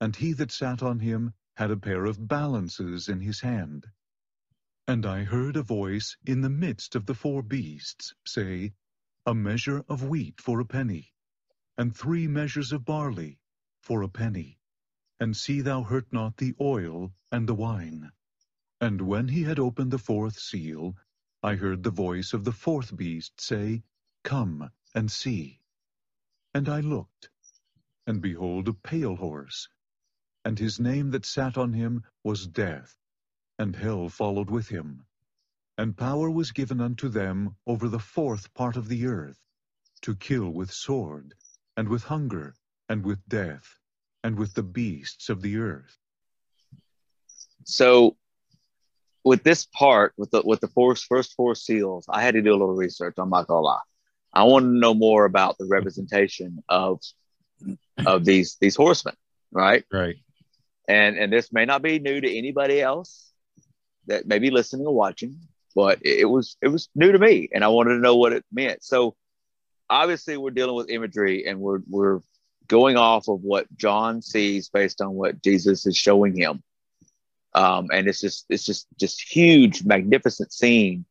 [0.00, 3.84] and he that sat on him had a pair of balances in his hand.
[4.86, 8.74] And I heard a voice in the midst of the four beasts say,
[9.26, 11.12] A measure of wheat for a penny,
[11.76, 13.40] and three measures of barley
[13.82, 14.60] for a penny,
[15.18, 18.12] and see thou hurt not the oil and the wine.
[18.80, 20.96] And when he had opened the fourth seal,
[21.42, 23.82] I heard the voice of the fourth beast say,
[24.22, 25.60] Come and see.
[26.54, 27.30] And I looked,
[28.06, 29.68] and behold a pale horse,
[30.48, 32.96] and his name that sat on him was Death,
[33.58, 35.04] and hell followed with him.
[35.76, 39.38] And power was given unto them over the fourth part of the earth,
[40.00, 41.34] to kill with sword,
[41.76, 42.54] and with hunger,
[42.88, 43.78] and with death,
[44.24, 45.98] and with the beasts of the earth.
[47.64, 48.16] So,
[49.24, 52.52] with this part, with the with the first first four seals, I had to do
[52.52, 53.16] a little research.
[53.18, 53.86] I'm not gonna lie.
[54.32, 57.00] I want to know more about the representation of
[58.06, 59.14] of these these horsemen,
[59.52, 59.84] right?
[59.92, 60.16] Right
[60.88, 63.30] and and this may not be new to anybody else
[64.06, 65.38] that may be listening or watching,
[65.74, 68.44] but it, was it was new to me, and I wanted to know what it
[68.50, 68.82] meant.
[68.82, 69.14] So
[69.88, 72.20] obviously, we're dealing with imagery, and we're we're
[72.66, 76.62] going off of what John sees based on what Jesus is showing him.
[77.54, 81.04] Um, and it's just it's just just huge, magnificent scene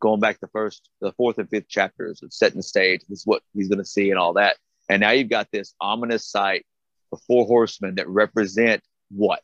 [0.00, 3.02] going back the first, the fourth and fifth chapters of setting the stage.
[3.08, 4.56] This is what he's going to see and all that.
[4.88, 6.66] And now you've got this ominous sight
[7.12, 9.42] of four horsemen that represent what,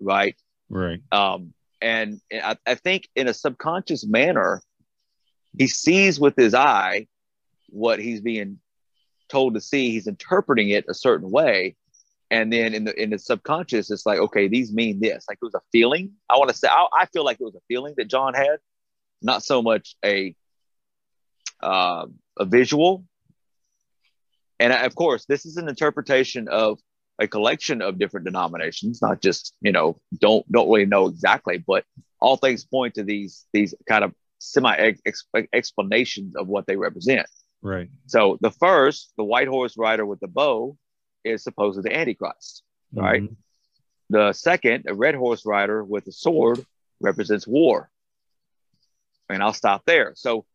[0.00, 0.36] right?
[0.68, 1.00] Right.
[1.12, 4.62] Um, and I, I think in a subconscious manner,
[5.56, 7.06] he sees with his eye
[7.68, 8.58] what he's being
[9.28, 9.90] told to see.
[9.90, 11.76] He's interpreting it a certain way.
[12.30, 15.24] And then in the in the subconscious, it's like, okay, these mean this.
[15.28, 16.12] Like it was a feeling.
[16.28, 18.58] I want to say, I, I feel like it was a feeling that John had,
[19.22, 20.34] not so much a
[21.62, 22.06] uh,
[22.38, 23.04] a visual.
[24.60, 26.78] And of course, this is an interpretation of
[27.18, 31.84] a collection of different denominations, not just you know don't don't really know exactly, but
[32.20, 34.94] all things point to these these kind of semi
[35.52, 37.26] explanations of what they represent.
[37.60, 37.88] Right.
[38.06, 40.76] So the first, the white horse rider with the bow,
[41.24, 42.62] is supposed supposedly the Antichrist.
[42.92, 43.22] Right.
[43.22, 43.34] Mm-hmm.
[44.10, 46.64] The second, a red horse rider with a sword,
[47.00, 47.90] represents war.
[49.28, 50.12] And I'll stop there.
[50.14, 50.46] So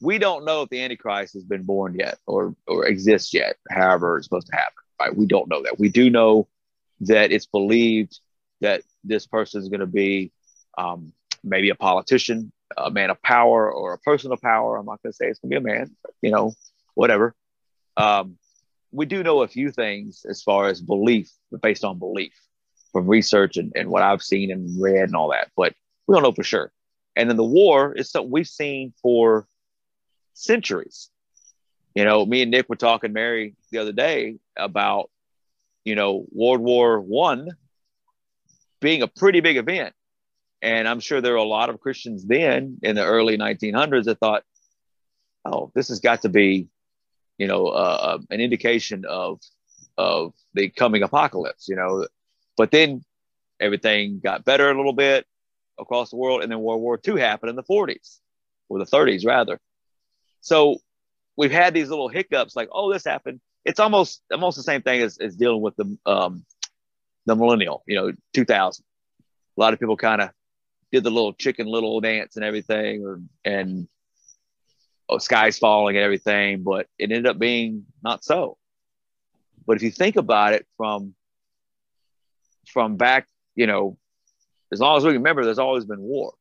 [0.00, 3.56] we don't know if the Antichrist has been born yet or or exists yet.
[3.70, 4.81] However, it's supposed to happen.
[5.00, 5.16] Right?
[5.16, 5.78] We don't know that.
[5.78, 6.48] We do know
[7.00, 8.20] that it's believed
[8.60, 10.32] that this person is going to be
[10.78, 14.76] um, maybe a politician, a man of power, or a person of power.
[14.76, 16.54] I'm not going to say it's going to be a man, you know,
[16.94, 17.34] whatever.
[17.96, 18.38] Um,
[18.92, 21.30] we do know a few things as far as belief,
[21.62, 22.34] based on belief
[22.92, 25.74] from research and, and what I've seen and read and all that, but
[26.06, 26.72] we don't know for sure.
[27.16, 29.46] And then the war is something we've seen for
[30.34, 31.10] centuries.
[31.94, 35.10] You know, me and Nick were talking, Mary, the other day about,
[35.84, 37.50] you know, World War One
[38.80, 39.94] being a pretty big event.
[40.62, 44.18] And I'm sure there were a lot of Christians then in the early 1900s that
[44.20, 44.44] thought,
[45.44, 46.68] oh, this has got to be,
[47.36, 49.40] you know, uh, an indication of
[49.98, 52.06] of the coming apocalypse, you know.
[52.56, 53.04] But then
[53.60, 55.26] everything got better a little bit
[55.78, 58.18] across the world, and then World War II happened in the 40s
[58.68, 59.60] or the 30s rather.
[60.40, 60.78] So
[61.36, 63.40] we've had these little hiccups like, oh, this happened.
[63.64, 66.44] It's almost almost the same thing as, as dealing with the um,
[67.26, 68.84] the millennial, you know, 2000.
[69.56, 70.30] A lot of people kind of
[70.90, 73.86] did the little chicken little dance and everything, or and
[75.08, 78.58] oh, skies falling and everything, but it ended up being not so.
[79.66, 81.14] But if you think about it from
[82.68, 83.96] from back, you know,
[84.72, 86.34] as long as we remember, there's always been war.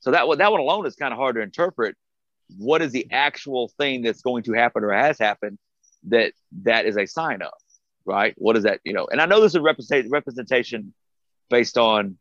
[0.00, 1.96] So that one, that one alone is kind of hard to interpret
[2.58, 5.58] what is the actual thing that's going to happen or has happened
[6.08, 7.52] that that is a sign of
[8.04, 10.92] right what is that you know and i know this is represent, representation
[11.50, 12.18] based on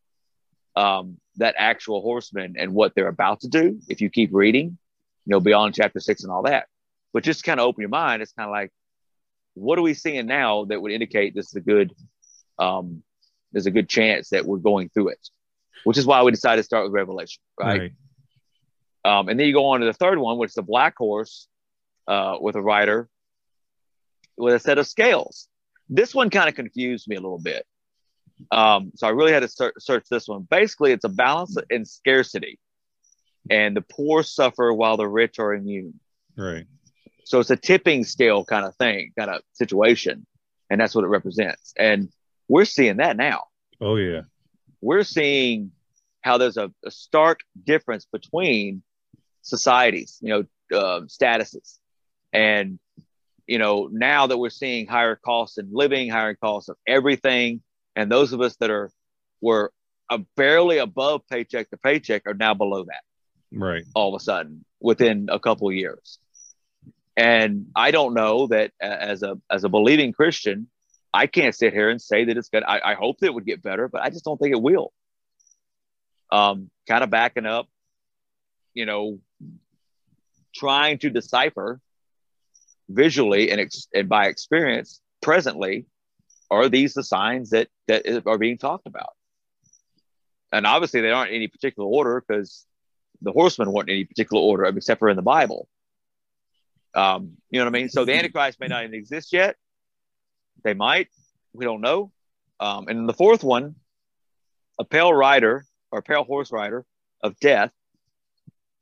[0.76, 4.78] um, that actual horseman and what they're about to do if you keep reading
[5.26, 6.68] you know beyond chapter six and all that
[7.14, 8.72] but just kind of open your mind it's kind of like
[9.54, 11.94] what are we seeing now that would indicate this is a good
[12.60, 13.04] um,
[13.52, 15.30] there's a good chance that we're going through it
[15.84, 17.80] which is why we decided to start with revelation right.
[17.80, 17.92] right.
[19.06, 21.48] Um, and then you go on to the third one, which is the black horse
[22.08, 23.10] uh, with a rider
[24.38, 25.48] with a set of scales.
[25.90, 27.66] This one kind of confused me a little bit.
[28.52, 30.48] Um, so I really had to ser- search this one.
[30.50, 32.60] Basically, it's a balance in scarcity,
[33.50, 36.00] and the poor suffer while the rich are immune.
[36.38, 36.66] Right.
[37.26, 40.26] So it's a tipping scale kind of thing, kind of situation,
[40.70, 41.74] and that's what it represents.
[41.78, 42.10] And
[42.48, 43.46] we're seeing that now.
[43.80, 44.22] Oh yeah.
[44.82, 45.72] We're seeing
[46.22, 48.84] how there's a, a stark difference between
[49.44, 51.78] societies, you know, uh, statuses.
[52.34, 52.80] And,
[53.46, 57.62] you know, now that we're seeing higher costs in living, higher costs of everything,
[57.96, 58.90] and those of us that are
[59.40, 59.72] were
[60.10, 63.04] uh, barely above paycheck to paycheck are now below that.
[63.52, 63.84] Right.
[63.94, 66.18] All of a sudden within a couple of years.
[67.16, 70.68] And I don't know that as a as a believing Christian,
[71.14, 72.64] I can't sit here and say that it's good.
[72.64, 74.92] I, I hope that it would get better, but I just don't think it will.
[76.32, 77.68] Um, kind of backing up,
[78.74, 79.20] you know,
[80.54, 81.80] trying to decipher
[82.90, 85.86] visually and, ex- and by experience presently
[86.52, 89.14] are these the signs that that are being talked about?
[90.52, 92.66] And obviously they aren't in any particular order because
[93.22, 95.68] the horsemen weren't in any particular order except for in the bible.
[96.94, 97.90] Um, you know what i mean?
[97.90, 99.56] So the antichrist may not even exist yet.
[100.64, 101.08] They might.
[101.54, 102.12] We don't know.
[102.60, 103.76] Um, and the fourth one
[104.80, 106.86] a pale rider or pale horse rider
[107.22, 107.72] of death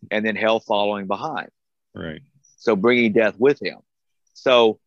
[0.10, 1.50] and then hell following behind
[1.94, 2.22] Right.
[2.58, 3.80] So bringing death with him.
[4.34, 4.80] So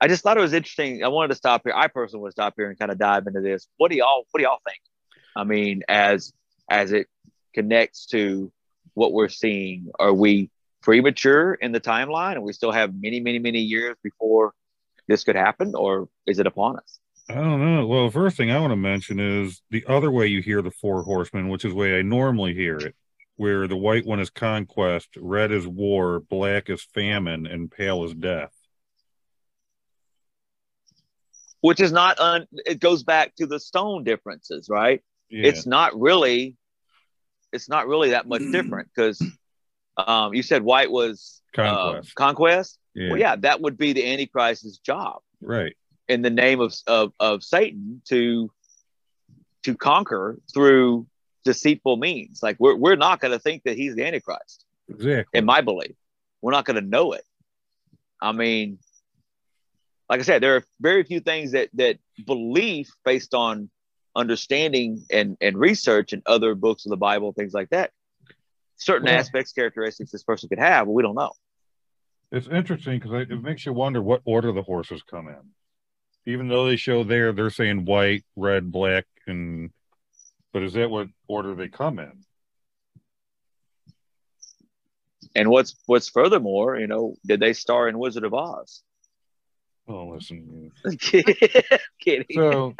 [0.00, 1.04] I just thought it was interesting.
[1.04, 1.72] I wanted to stop here.
[1.74, 3.68] I personally want to stop here and kind of dive into this.
[3.76, 4.80] What do y'all What do y'all think?
[5.36, 6.32] I mean, as
[6.68, 7.06] as it
[7.54, 8.52] connects to
[8.94, 9.90] what we're seeing.
[9.98, 10.50] Are we
[10.82, 14.52] premature in the timeline and we still have many, many, many years before
[15.06, 16.98] this could happen, or is it upon us?
[17.28, 17.86] I don't know.
[17.86, 20.70] Well, the first thing I want to mention is the other way you hear the
[20.70, 22.94] four horsemen, which is the way I normally hear it,
[23.36, 28.14] where the white one is conquest, red is war, black is famine, and pale is
[28.14, 28.52] death.
[31.60, 35.02] Which is not un it goes back to the stone differences, right?
[35.28, 35.48] Yeah.
[35.48, 36.56] It's not really
[37.52, 39.20] it's not really that much different because
[39.96, 42.14] um you said white was uh, Conquest.
[42.14, 42.78] conquest.
[42.94, 43.08] yeah.
[43.10, 45.20] Well, yeah, that would be the Antichrist's job.
[45.40, 45.74] Right.
[46.08, 48.50] in the name of, of, of Satan to
[49.64, 51.06] to conquer through
[51.46, 52.40] deceitful means.
[52.42, 54.64] Like we're we're not going to think that he's the Antichrist.
[54.88, 55.38] Exactly.
[55.38, 55.96] In my belief,
[56.42, 57.24] we're not going to know it.
[58.20, 58.78] I mean,
[60.10, 63.70] like I said, there are very few things that that belief based on
[64.14, 67.90] understanding and and research and other books of the Bible, things like that.
[68.76, 71.32] Certain Well- aspects, characteristics this person could have, but we don't know.
[72.32, 75.40] It's interesting because it makes you wonder what order the horses come in.
[76.26, 79.70] Even though they show there, they're saying white, red, black, and
[80.56, 82.24] but is that what order they come in?
[85.34, 88.82] And what's what's furthermore, you know, did they star in Wizard of Oz?
[89.86, 90.72] Oh, listen.
[92.00, 92.24] Kidding.
[92.34, 92.74] So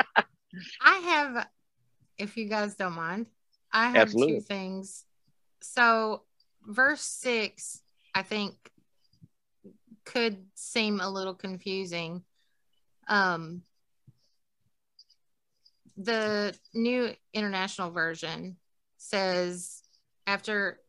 [0.80, 1.48] I have,
[2.16, 3.26] if you guys don't mind,
[3.70, 4.36] I have Absolutely.
[4.36, 5.04] two things.
[5.60, 6.22] So,
[6.66, 7.82] verse six,
[8.14, 8.54] I think,
[10.06, 12.22] could seem a little confusing.
[13.06, 13.64] Um,
[15.96, 18.56] the new international version
[18.98, 19.82] says
[20.26, 20.80] after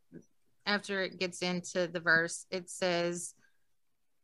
[0.65, 3.33] after it gets into the verse, it says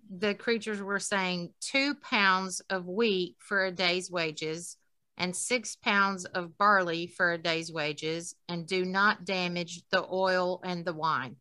[0.09, 4.75] the creatures were saying two pounds of wheat for a day's wages
[5.17, 10.59] and six pounds of barley for a day's wages, and do not damage the oil
[10.63, 11.35] and the wine.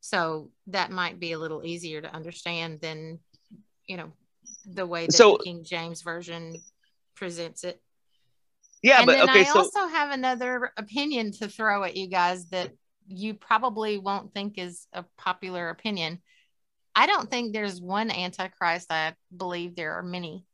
[0.00, 3.20] So that might be a little easier to understand than,
[3.86, 4.12] you know,
[4.64, 6.56] the way that So- the King James version
[7.14, 7.82] presents it.
[8.82, 12.08] Yeah, and but then okay, I so also have another opinion to throw at you
[12.08, 12.70] guys that
[13.08, 16.22] you probably won't think is a popular opinion.
[16.94, 18.90] I don't think there's one antichrist.
[18.90, 20.46] I believe there are many.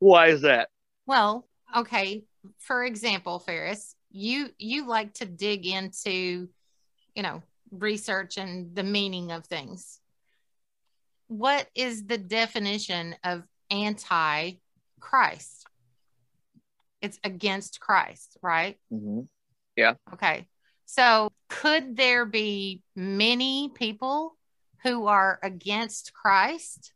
[0.00, 0.68] why is that?
[1.06, 2.24] Well, okay.
[2.58, 6.48] For example, Farris, you you like to dig into,
[7.14, 10.00] you know, research and the meaning of things.
[11.28, 15.61] What is the definition of anti-Christ?
[17.02, 18.78] It's against Christ, right?
[18.92, 19.28] Mhm.
[20.14, 20.46] Okay.
[20.86, 24.36] So, could there be many people
[24.82, 26.92] who are against Christ?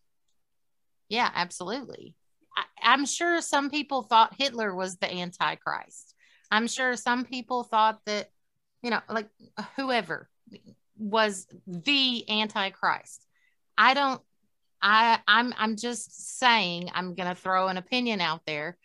[1.08, 2.14] Yeah, absolutely.
[2.56, 6.14] I, I'm sure some people thought Hitler was the Antichrist.
[6.50, 8.30] I'm sure some people thought that,
[8.82, 9.28] you know, like
[9.76, 10.28] whoever
[10.96, 13.26] was the Antichrist.
[13.76, 14.20] I don't.
[14.80, 16.90] I I'm I'm just saying.
[16.94, 18.76] I'm gonna throw an opinion out there.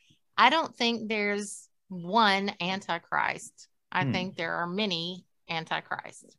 [0.42, 3.68] I don't think there's one Antichrist.
[3.92, 4.12] I Hmm.
[4.12, 6.36] think there are many Antichrists.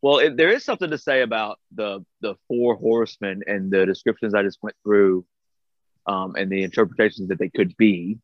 [0.00, 4.32] Well, it, there is something to say about the the four horsemen and the descriptions
[4.32, 5.26] I just went through,
[6.06, 8.18] um, and the interpretations that they could be,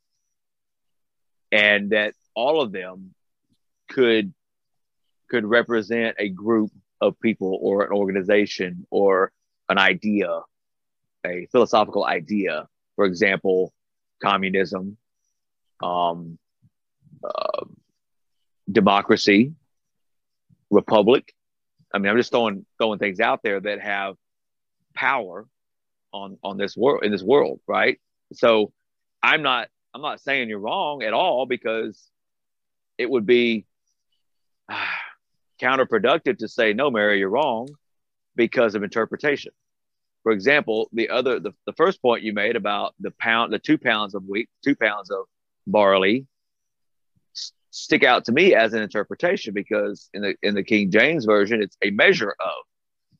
[1.53, 3.14] and that all of them
[3.90, 4.32] could
[5.28, 6.70] could represent a group
[7.03, 9.30] of people or an organization or
[9.68, 10.40] an idea,
[11.26, 12.66] a philosophical idea.
[12.96, 13.74] For example,
[14.22, 14.96] communism,
[15.82, 16.38] um,
[17.24, 17.64] uh,
[18.70, 19.52] democracy,
[20.70, 21.34] republic.
[21.92, 24.16] I mean, I'm just throwing throwing things out there that have
[24.94, 25.46] power
[26.12, 28.00] on on this world in this world, right?
[28.32, 28.72] So
[29.22, 32.10] I'm not I'm not saying you're wrong at all because
[32.98, 33.66] it would be
[35.60, 37.68] counterproductive to say no, Mary, you're wrong
[38.36, 39.52] because of interpretation.
[40.22, 43.78] For example, the other the, the first point you made about the pound the two
[43.78, 45.24] pounds of wheat, two pounds of
[45.66, 46.26] barley
[47.34, 51.24] s- stick out to me as an interpretation because in the in the King James
[51.24, 52.64] version it's a measure of.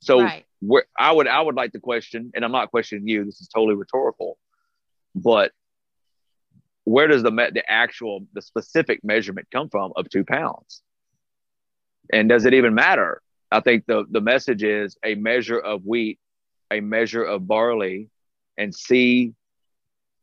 [0.01, 0.45] So right.
[0.61, 3.25] where I would I would like to question, and I'm not questioning you.
[3.25, 4.39] This is totally rhetorical,
[5.15, 5.53] but
[6.85, 10.83] where does the the actual the specific measurement come from of two pounds?
[12.13, 13.23] And does it even matter?
[13.53, 16.19] I think the the message is a measure of wheat,
[16.71, 18.09] a measure of barley,
[18.57, 19.35] and see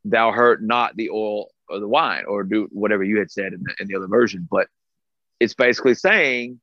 [0.06, 3.62] thou hurt not the oil or the wine, or do whatever you had said in
[3.64, 4.48] the, in the other version.
[4.50, 4.68] But
[5.40, 6.60] it's basically saying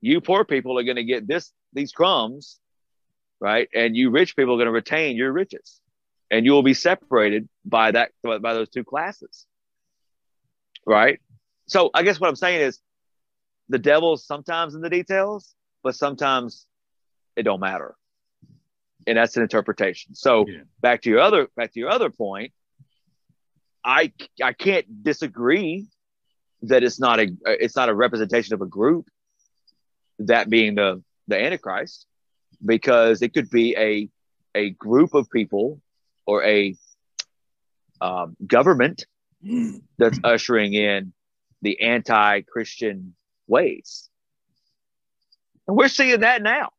[0.00, 2.58] you poor people are going to get this these crumbs
[3.40, 5.80] right and you rich people are going to retain your riches
[6.30, 9.46] and you will be separated by that by those two classes
[10.86, 11.18] right
[11.66, 12.80] so I guess what I'm saying is
[13.68, 16.66] the devil's sometimes in the details, but sometimes
[17.36, 17.94] it don't matter.
[19.06, 20.14] And that's an interpretation.
[20.14, 20.62] So Yeah.
[20.80, 22.52] back to your other back to your other point,
[23.84, 25.88] I I can't disagree
[26.62, 29.08] that it's not a it's not a representation of a group,
[30.20, 32.06] that being the the Antichrist,
[32.64, 34.08] because it could be a
[34.54, 35.80] a group of people
[36.26, 36.76] or a
[38.00, 39.06] um, government
[39.98, 41.12] that's ushering in
[41.62, 43.14] the anti-Christian
[43.46, 44.08] ways,
[45.66, 46.70] and we're seeing that now.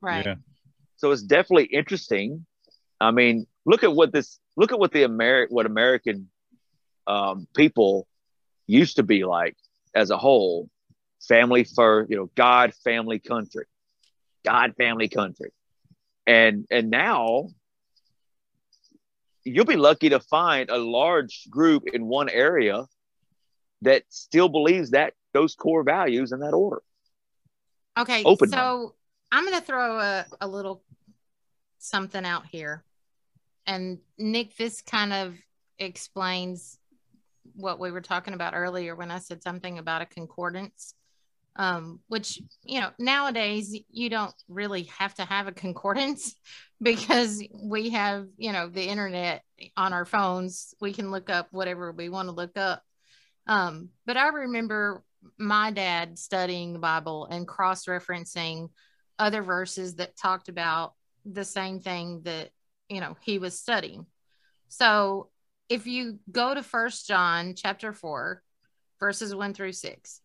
[0.00, 0.26] Right.
[0.26, 0.34] Yeah.
[0.96, 2.46] So it's definitely interesting.
[3.00, 6.28] I mean, look at what this look at what the Ameri- what American
[7.06, 8.06] um, people
[8.66, 9.56] used to be like
[9.94, 10.68] as a whole.
[11.26, 13.64] Family first, you know, God, family, country,
[14.44, 15.52] God, family, country,
[16.26, 17.48] and and now
[19.44, 22.84] you'll be lucky to find a large group in one area
[23.82, 26.82] that still believes that those core values in that order.
[27.98, 28.22] Okay.
[28.24, 28.94] Open so
[29.34, 30.84] I'm going to throw a, a little
[31.78, 32.84] something out here.
[33.66, 35.34] And Nick, this kind of
[35.76, 36.78] explains
[37.56, 40.94] what we were talking about earlier when I said something about a concordance.
[41.56, 46.34] Um, which you know nowadays you don't really have to have a concordance
[46.82, 49.42] because we have you know the internet
[49.76, 52.82] on our phones we can look up whatever we want to look up
[53.46, 55.04] um, but i remember
[55.38, 58.68] my dad studying the bible and cross-referencing
[59.18, 60.94] other verses that talked about
[61.24, 62.50] the same thing that
[62.88, 64.06] you know he was studying.
[64.68, 65.30] So
[65.68, 68.42] if you go to first john chapter 4
[69.00, 70.20] verses 1 through 6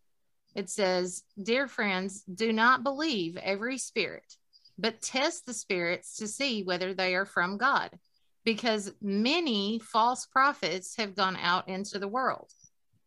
[0.54, 4.36] it says dear friends do not believe every spirit
[4.78, 7.98] but test the spirits to see whether they are from god
[8.46, 12.52] because many false prophets have gone out into the world.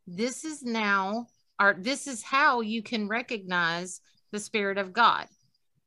[0.06, 1.26] This is now
[1.60, 5.26] or this is how you can recognize the spirit of god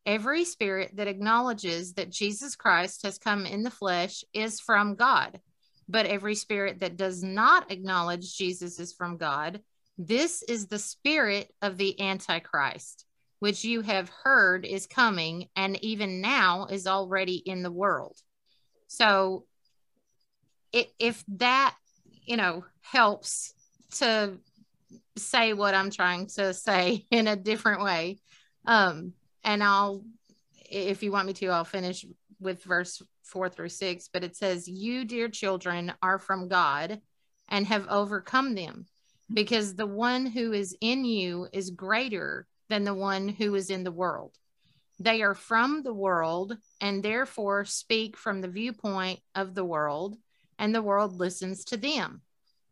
[0.06, 5.40] every spirit that acknowledges that jesus christ has come in the flesh is from god
[5.88, 9.62] but every spirit that does not acknowledge jesus is from god
[9.98, 13.06] this is the spirit of the antichrist
[13.40, 18.18] which you have heard is coming and even now is already in the world
[18.88, 19.46] so
[21.00, 21.76] if that
[22.26, 23.54] you know helps
[23.92, 24.38] to
[25.18, 28.20] say what I'm trying to say in a different way.
[28.66, 29.14] Um,
[29.46, 30.04] and I'll,
[30.70, 32.06] if you want me to, I'll finish
[32.40, 34.10] with verse four through six.
[34.12, 37.00] But it says, You, dear children, are from God
[37.48, 38.88] and have overcome them,
[39.32, 43.84] because the one who is in you is greater than the one who is in
[43.84, 44.36] the world.
[45.00, 50.18] They are from the world and therefore speak from the viewpoint of the world,
[50.58, 52.22] and the world listens to them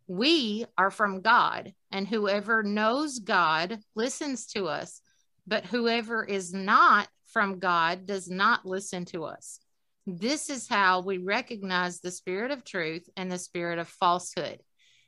[0.08, 5.02] we are from God, and whoever knows God listens to us,
[5.48, 9.60] but whoever is not from God does not listen to us.
[10.06, 14.60] This is how we recognize the spirit of truth and the spirit of falsehood.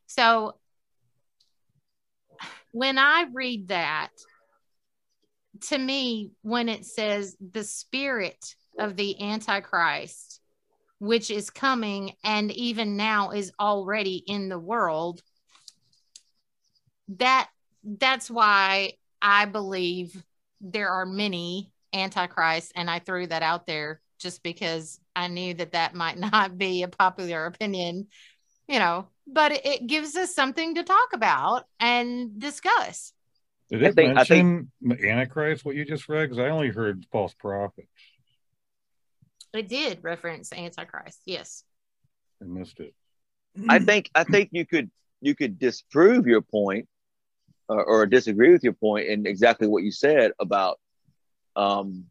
[0.07, 0.55] So
[2.71, 4.09] when I read that,
[5.67, 10.41] to me, when it says the spirit of the Antichrist,
[10.99, 15.21] which is coming and even now is already in the world
[17.07, 17.49] that
[17.83, 20.24] that's why i believe
[20.61, 25.72] there are many antichrists and i threw that out there just because i knew that
[25.74, 28.07] that might not be a popular opinion
[28.68, 33.13] you know but it, it gives us something to talk about and discuss
[33.70, 36.24] Did I it think- I mention Antichrist, what you just read?
[36.30, 37.88] Because I only heard false prophets.
[39.53, 41.63] it did reference antichrist yes
[42.41, 42.93] I missed it.
[43.70, 44.91] I think I think you could
[45.22, 46.88] you could disprove your point
[47.68, 50.80] or, or disagree with your and exactly what you said about
[51.55, 52.05] um,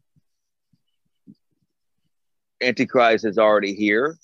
[2.61, 4.17] Antichrist is already here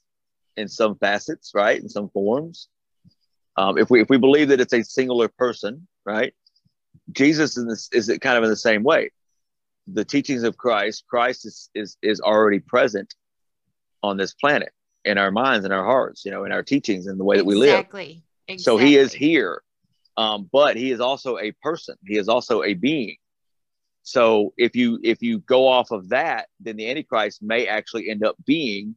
[0.58, 1.82] in some facets, right?
[1.82, 2.68] In some forms.
[3.58, 6.34] Um, if we if we believe that it's a singular person, right?
[7.12, 9.12] Jesus is this, is it kind of in the same way.
[9.88, 13.14] The teachings of Christ, Christ is is is already present
[14.04, 14.72] on this planet
[15.04, 17.46] in our minds and our hearts, you know, in our teachings and the way that
[17.46, 17.80] we live.
[17.80, 18.24] exactly
[18.58, 19.64] So he is here,
[20.22, 21.96] um, but he is also a person.
[22.06, 23.16] He is also a being.
[24.04, 28.24] So if you if you go off of that, then the Antichrist may actually end
[28.24, 28.96] up being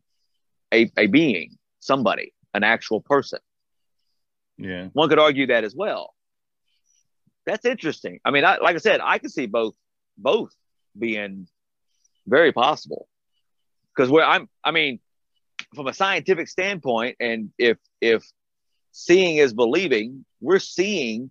[0.73, 3.39] a, a being, somebody, an actual person.
[4.59, 4.89] Yeah.
[4.93, 6.15] One could argue that as well.
[7.47, 8.21] That's interesting.
[8.25, 9.75] I mean, I, like I said, I can see both
[10.19, 10.53] both
[10.99, 11.49] being
[12.27, 13.09] very possible.
[13.95, 15.01] Because where I'm, I mean,
[15.75, 18.25] from a scientific standpoint, and if if
[18.93, 21.31] seeing is believing, we're seeing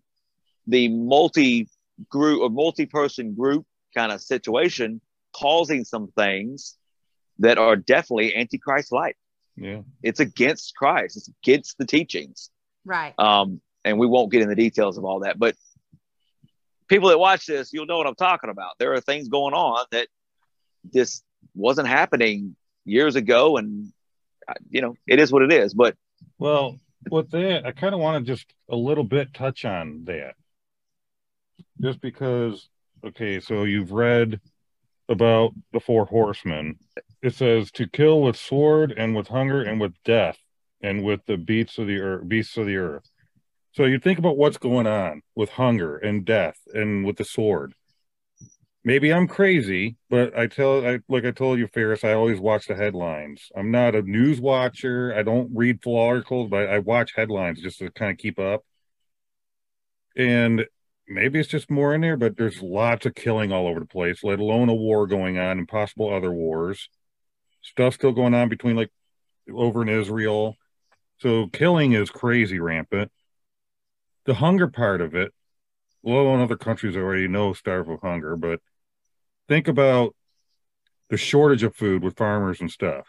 [0.68, 1.70] the multi
[2.10, 5.02] group or multi person group kind of situation
[5.36, 6.78] causing some things
[7.40, 9.18] that are definitely antichrist like.
[9.56, 9.82] Yeah.
[10.02, 11.18] It's against Christ.
[11.18, 12.50] It's against the teachings.
[12.86, 13.14] Right.
[13.18, 15.56] Um, and we won't get in the details of all that, but
[16.88, 18.74] people that watch this, you'll know what I'm talking about.
[18.80, 20.08] There are things going on that
[20.92, 21.22] this
[21.56, 22.56] wasn't happening
[22.86, 23.92] years ago, and
[24.70, 25.74] you know it is what it is.
[25.74, 25.96] But
[26.38, 26.80] Well,
[27.10, 30.36] with that, I kind of want to just a little bit touch on that.
[31.82, 32.70] Just because,
[33.06, 34.40] okay, so you've read
[35.10, 36.78] about the four horsemen.
[37.22, 40.38] It says to kill with sword and with hunger and with death
[40.82, 43.10] and with the beasts of the earth, beasts of the earth.
[43.74, 47.74] So you think about what's going on with hunger and death and with the sword.
[48.86, 52.68] Maybe I'm crazy, but I tell I like I told you, Farris, I always watch
[52.68, 53.50] the headlines.
[53.56, 55.14] I'm not a news watcher.
[55.16, 58.66] I don't read full articles, but I watch headlines just to kind of keep up.
[60.18, 60.66] And
[61.08, 64.24] maybe it's just more in there, but there's lots of killing all over the place,
[64.24, 66.90] let alone a war going on and possible other wars.
[67.62, 68.92] Stuff still going on between like
[69.54, 70.58] over in Israel.
[71.20, 73.12] So killing is crazy rampant.
[74.26, 75.34] The hunger part of it,
[76.02, 78.60] well, in other countries already know starve of hunger, but
[79.48, 80.16] think about
[81.10, 83.08] the shortage of food with farmers and stuff,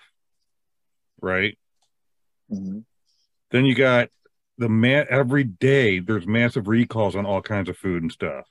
[1.20, 1.59] right?
[2.51, 2.80] Mm-hmm.
[3.51, 4.11] Then you got
[4.59, 8.47] the man every day there's massive recalls on all kinds of food and stuff.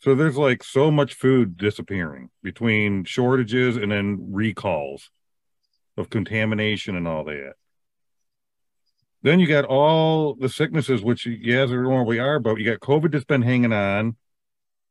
[0.00, 5.10] So there's like so much food disappearing between shortages and then recalls
[5.96, 7.52] of contamination and all that.
[9.22, 13.12] Then you got all the sicknesses, which yes, where we are, but you got COVID
[13.12, 14.16] that's been hanging on,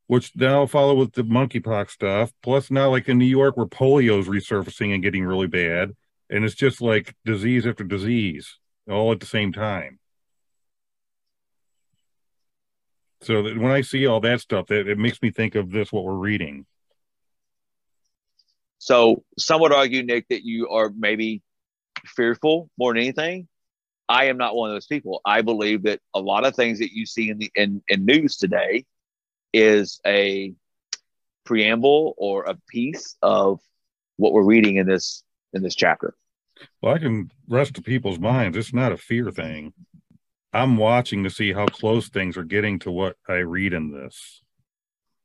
[0.09, 2.33] which now follow with the monkeypox stuff.
[2.41, 5.95] Plus now, like in New York, where polio is resurfacing and getting really bad,
[6.31, 8.57] and it's just like disease after disease
[8.89, 9.99] all at the same time.
[13.21, 15.91] So that when I see all that stuff, that it makes me think of this
[15.91, 16.65] what we're reading.
[18.79, 21.43] So some would argue, Nick, that you are maybe
[22.07, 23.47] fearful more than anything.
[24.07, 25.21] I am not one of those people.
[25.23, 28.37] I believe that a lot of things that you see in the in, in news
[28.37, 28.85] today
[29.53, 30.53] is a
[31.45, 33.59] preamble or a piece of
[34.17, 35.23] what we're reading in this
[35.53, 36.15] in this chapter.
[36.81, 38.57] Well, I can rest the people's minds.
[38.57, 39.73] It's not a fear thing.
[40.51, 44.41] I'm watching to see how close things are getting to what I read in this.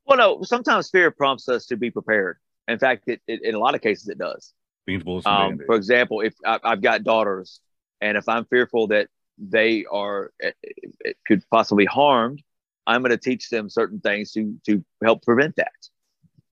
[0.07, 2.37] Well, no, sometimes fear prompts us to be prepared.
[2.69, 4.53] In fact, it, it in a lot of cases it does.
[4.87, 7.61] Beans, bullets, Um, for example, if I, I've got daughters,
[8.01, 9.09] and if I'm fearful that
[9.39, 12.43] they are it, it could possibly harmed,
[12.87, 15.73] I'm going to teach them certain things to to help prevent that.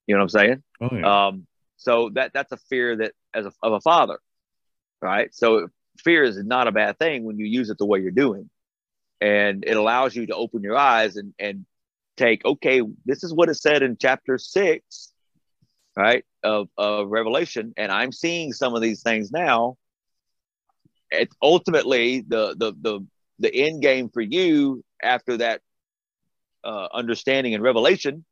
[0.07, 0.63] You know what I'm saying?
[0.81, 1.27] Oh, yeah.
[1.27, 4.19] Um, so that that's a fear that as a, of a father,
[5.01, 5.35] right?
[5.35, 5.69] So
[5.99, 8.49] fear is not a bad thing when you use it the way you're doing,
[9.21, 11.67] and it allows you to open your eyes and and
[12.17, 15.13] take okay, this is what it said in chapter six,
[15.97, 19.77] right of of Revelation, and I'm seeing some of these things now.
[21.11, 23.07] It ultimately the the the
[23.39, 25.61] the end game for you after that
[26.65, 28.25] uh, understanding and revelation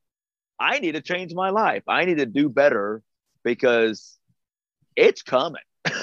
[0.60, 1.82] I need to change my life.
[1.88, 3.02] I need to do better
[3.42, 4.18] because
[4.94, 5.62] it's coming.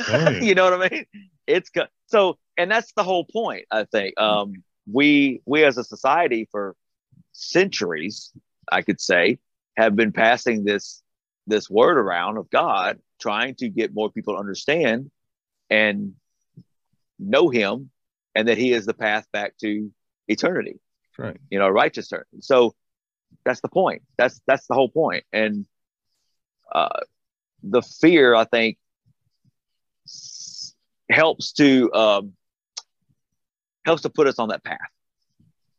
[0.09, 0.29] yeah.
[0.41, 1.05] you know what I mean?
[1.45, 3.65] It's co- so, and that's the whole point.
[3.69, 4.53] I think um,
[4.91, 6.75] we we as a society for
[7.33, 8.33] centuries,
[8.71, 9.37] I could say,
[9.77, 11.03] have been passing this
[11.45, 15.11] this word around of God, trying to get more people to understand
[15.69, 16.13] and
[17.19, 17.91] know Him,
[18.33, 19.91] and that He is the path back to
[20.27, 20.79] eternity
[21.17, 21.37] right.
[21.49, 22.23] you know, righteous turn.
[22.39, 22.75] So
[23.45, 24.03] that's the point.
[24.17, 25.23] That's that's the whole point.
[25.31, 25.65] And
[26.73, 26.99] uh,
[27.63, 28.77] the fear, I think,
[30.05, 30.75] s-
[31.09, 32.33] helps to um,
[33.85, 34.79] helps to put us on that path.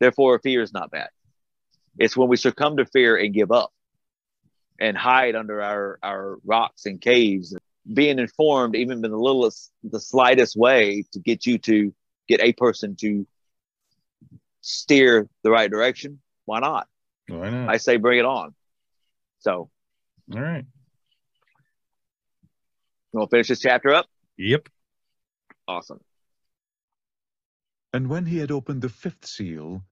[0.01, 1.09] Therefore, fear is not bad.
[1.99, 3.73] It's when we succumb to fear and give up
[4.79, 7.57] and hide under our our rocks and caves,
[7.93, 11.93] being informed even in the littlest, the slightest way to get you to
[12.29, 13.27] get a person to
[14.61, 16.89] steer the right direction, why not?
[17.29, 17.69] Why not?
[17.69, 18.55] I say bring it on.
[19.41, 19.71] So,
[20.35, 20.65] All right.
[23.13, 24.07] We'll finish this chapter up?
[24.37, 24.69] Yep.
[25.67, 26.01] Awesome.
[27.93, 29.83] And when he had opened the fifth seal,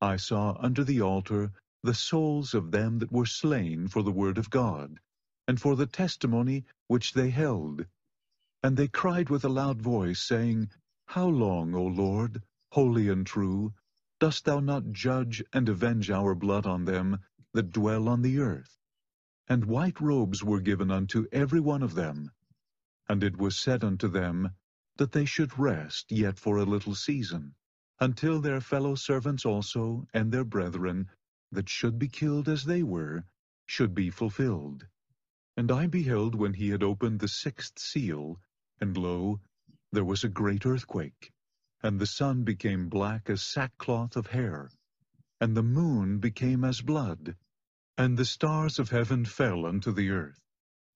[0.00, 1.50] I saw under the altar
[1.82, 5.00] the souls of them that were slain for the word of God,
[5.46, 7.86] and for the testimony which they held.
[8.62, 10.70] And they cried with a loud voice, saying,
[11.06, 12.42] How long, O Lord,
[12.72, 13.72] holy and true,
[14.20, 17.18] dost thou not judge and avenge our blood on them
[17.52, 18.78] that dwell on the earth?
[19.48, 22.30] And white robes were given unto every one of them.
[23.08, 24.50] And it was said unto them,
[24.98, 27.54] that they should rest yet for a little season,
[28.00, 31.08] until their fellow servants also and their brethren
[31.52, 33.24] that should be killed as they were
[33.66, 34.86] should be fulfilled.
[35.56, 38.40] And I beheld when he had opened the sixth seal,
[38.80, 39.40] and lo,
[39.92, 41.32] there was a great earthquake,
[41.82, 44.70] and the sun became black as sackcloth of hair,
[45.40, 47.36] and the moon became as blood,
[47.96, 50.40] and the stars of heaven fell unto the earth,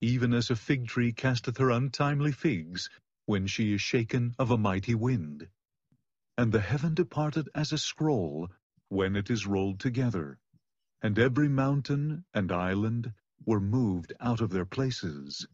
[0.01, 2.91] even as a fig tree casteth her untimely figs
[3.27, 5.49] when she is shaken of a mighty wind.
[6.37, 8.49] And the heaven departed as a scroll
[8.89, 10.39] when it is rolled together,
[11.03, 13.13] and every mountain and island
[13.47, 15.47] were moved out of their places.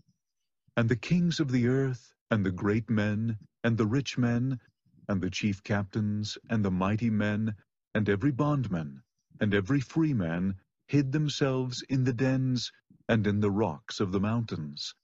[0.76, 4.61] And the kings of the earth, and the great men, and the rich men,
[5.09, 7.55] and the chief captains, and the mighty men,
[7.95, 9.03] and every bondman,
[9.41, 10.55] and every freeman,
[10.87, 12.73] hid themselves in the dens
[13.09, 14.95] and in the rocks of the mountains.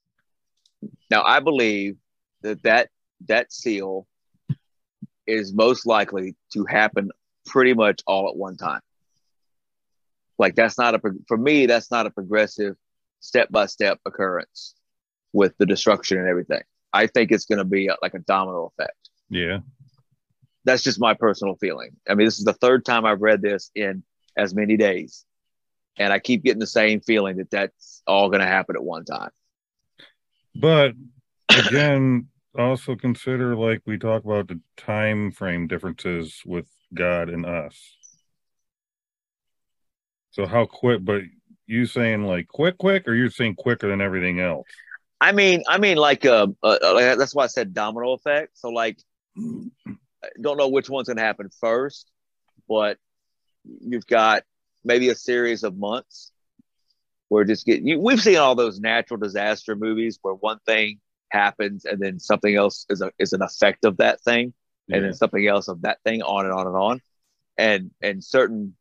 [1.10, 1.96] Now, I believe
[2.42, 2.90] that that,
[3.28, 4.06] that seal
[5.26, 7.10] is most likely to happen
[7.46, 8.80] pretty much all at one time.
[10.38, 12.74] Like that's not a for me that's not a progressive
[13.20, 14.74] step by step occurrence
[15.32, 16.62] with the destruction and everything.
[16.92, 19.10] I think it's going to be uh, like a domino effect.
[19.28, 19.58] Yeah.
[20.64, 21.90] That's just my personal feeling.
[22.08, 24.02] I mean, this is the third time I've read this in
[24.36, 25.24] as many days.
[25.96, 29.04] And I keep getting the same feeling that that's all going to happen at one
[29.04, 29.30] time.
[30.54, 30.92] But
[31.50, 37.96] again, also consider like we talk about the time frame differences with God and us.
[40.30, 41.04] So how quick?
[41.04, 41.22] But
[41.66, 44.66] you saying like quick, quick, or you're saying quicker than everything else?
[45.20, 48.58] I mean, I mean, like, uh, uh, uh that's why I said domino effect.
[48.58, 48.98] So, like,
[50.40, 52.10] don't know which one's going to happen first,
[52.68, 52.98] but
[53.80, 54.42] you've got
[54.84, 56.32] maybe a series of months
[57.28, 58.00] where just get you.
[58.00, 61.00] We've seen all those natural disaster movies where one thing
[61.30, 64.52] happens and then something else is a, is an effect of that thing,
[64.86, 64.96] yeah.
[64.96, 67.00] and then something else of that thing, on and on and on,
[67.58, 68.76] and and certain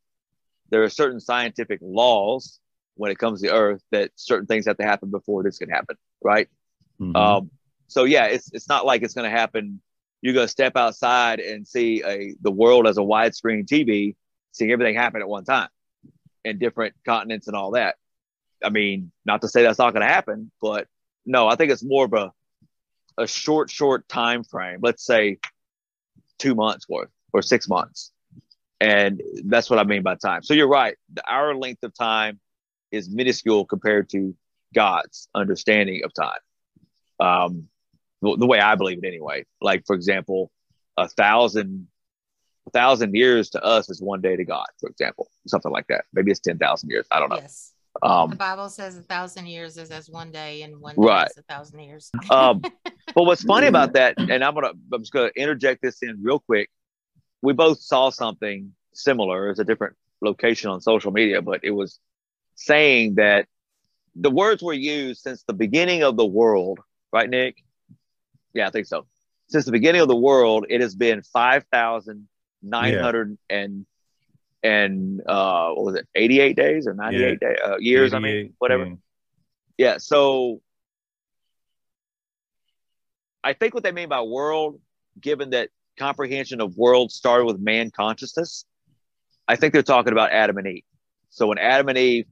[0.70, 2.58] there are certain scientific laws
[2.96, 5.96] when it comes to Earth that certain things have to happen before this can happen,
[6.22, 6.48] right?
[7.00, 7.16] Mm-hmm.
[7.16, 7.50] Um,
[7.88, 9.80] so yeah, it's it's not like it's going to happen.
[10.24, 14.16] You're to step outside and see a the world as a widescreen TV,
[14.52, 15.68] seeing everything happen at one time,
[16.46, 17.96] in different continents and all that.
[18.64, 20.88] I mean, not to say that's not going to happen, but
[21.26, 22.32] no, I think it's more of a
[23.18, 24.78] a short, short time frame.
[24.80, 25.40] Let's say
[26.38, 28.10] two months worth or six months,
[28.80, 30.42] and that's what I mean by time.
[30.42, 30.96] So you're right.
[31.12, 32.40] The, our length of time
[32.90, 34.34] is minuscule compared to
[34.74, 36.40] God's understanding of time.
[37.20, 37.68] Um,
[38.22, 39.44] the, the way I believe it, anyway.
[39.60, 40.50] Like for example,
[40.96, 41.88] a thousand
[42.66, 46.04] a thousand years to us is one day to God, for example, something like that.
[46.12, 47.06] Maybe it's 10,000 years.
[47.10, 47.36] I don't know.
[47.36, 47.74] Yes.
[48.02, 51.30] Um, the Bible says a thousand years is as one day, and one day right.
[51.30, 52.10] is a thousand years.
[52.30, 52.60] um,
[53.14, 56.40] but what's funny about that, and I'm gonna, I'm just gonna interject this in real
[56.40, 56.70] quick.
[57.40, 59.48] We both saw something similar.
[59.50, 62.00] It's a different location on social media, but it was
[62.56, 63.46] saying that
[64.16, 66.80] the words were used since the beginning of the world,
[67.12, 67.62] right, Nick?
[68.54, 69.06] Yeah, I think so.
[69.48, 72.28] Since the beginning of the world, it has been five thousand
[72.62, 73.58] nine hundred yeah.
[73.58, 73.86] and
[74.62, 77.48] and uh, what was it, 88 days or 98 yeah.
[77.48, 78.14] day, uh, years?
[78.14, 78.86] I mean, whatever.
[78.86, 78.94] Yeah.
[79.76, 79.98] yeah.
[79.98, 80.62] So
[83.44, 84.80] I think what they mean by world,
[85.20, 88.64] given that comprehension of world started with man consciousness,
[89.46, 90.84] I think they're talking about Adam and Eve.
[91.28, 92.26] So when Adam and Eve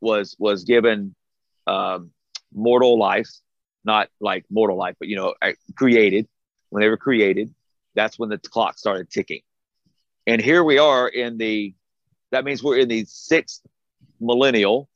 [0.00, 1.16] was was given
[1.66, 2.10] um,
[2.54, 3.30] mortal life,
[3.86, 5.34] not like mortal life, but you know,
[5.76, 6.28] created
[6.70, 7.54] when they were created,
[7.94, 9.40] that's when the clock started ticking.
[10.26, 11.74] And here we are in the,
[12.32, 13.62] that means we're in the sixth
[14.20, 14.88] millennial.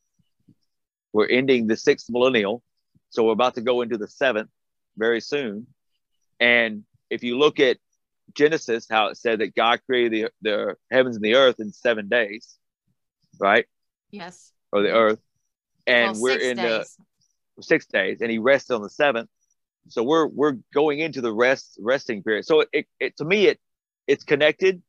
[1.12, 2.62] We're ending the sixth millennial.
[3.10, 4.50] So we're about to go into the seventh
[4.96, 5.68] very soon.
[6.38, 7.78] And if you look at
[8.34, 12.08] Genesis, how it said that God created the, the heavens and the earth in seven
[12.08, 12.56] days,
[13.38, 13.66] right?
[14.10, 14.52] Yes.
[14.72, 15.20] Or the earth.
[15.86, 16.96] And well, we're in days.
[16.96, 17.04] the
[17.62, 19.28] six days, and he rested on the seventh.
[19.88, 22.44] So we're we're going into the rest resting period.
[22.44, 23.58] So it, it, it to me it
[24.06, 24.82] it's connected,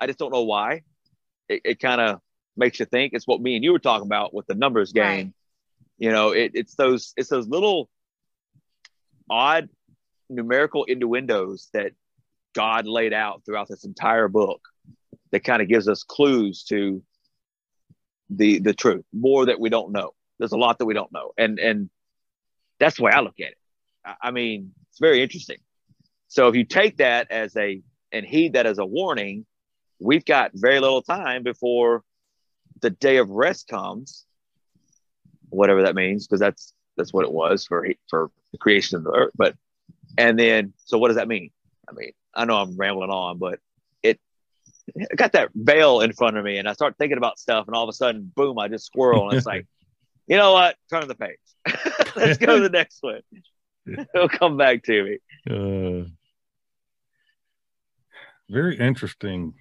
[0.00, 0.82] I just don't know why.
[1.48, 2.20] It, it kind of
[2.56, 3.12] makes you think.
[3.14, 5.04] It's what me and you were talking about with the numbers game.
[5.04, 5.32] Right.
[5.98, 7.88] You know, it, it's those it's those little
[9.30, 9.68] odd
[10.28, 11.92] numerical innuendos that
[12.54, 14.60] God laid out throughout this entire book
[15.30, 17.02] that kind of gives us clues to
[18.30, 20.14] the the truth, more that we don't know.
[20.38, 21.90] There's a lot that we don't know, and and
[22.78, 23.58] that's the way I look at it.
[24.04, 25.58] I, I mean, it's very interesting.
[26.28, 27.80] So if you take that as a
[28.12, 29.46] and heed that as a warning,
[29.98, 32.02] we've got very little time before
[32.80, 34.24] the day of rest comes,
[35.48, 39.12] whatever that means, because that's that's what it was for for the creation of the
[39.12, 39.32] earth.
[39.34, 39.56] But
[40.16, 41.50] and then, so what does that mean?
[41.88, 43.58] I mean, I know I'm rambling on, but
[44.02, 44.20] it
[45.10, 47.74] I got that veil in front of me, and I start thinking about stuff, and
[47.74, 48.58] all of a sudden, boom!
[48.58, 49.66] I just squirrel, and it's like,
[50.26, 50.76] you know what?
[50.90, 51.38] Turn the page.
[52.16, 53.20] Let's go to the next one.
[54.14, 55.18] It'll come back to me.
[55.48, 56.08] Uh,
[58.48, 59.54] very interesting.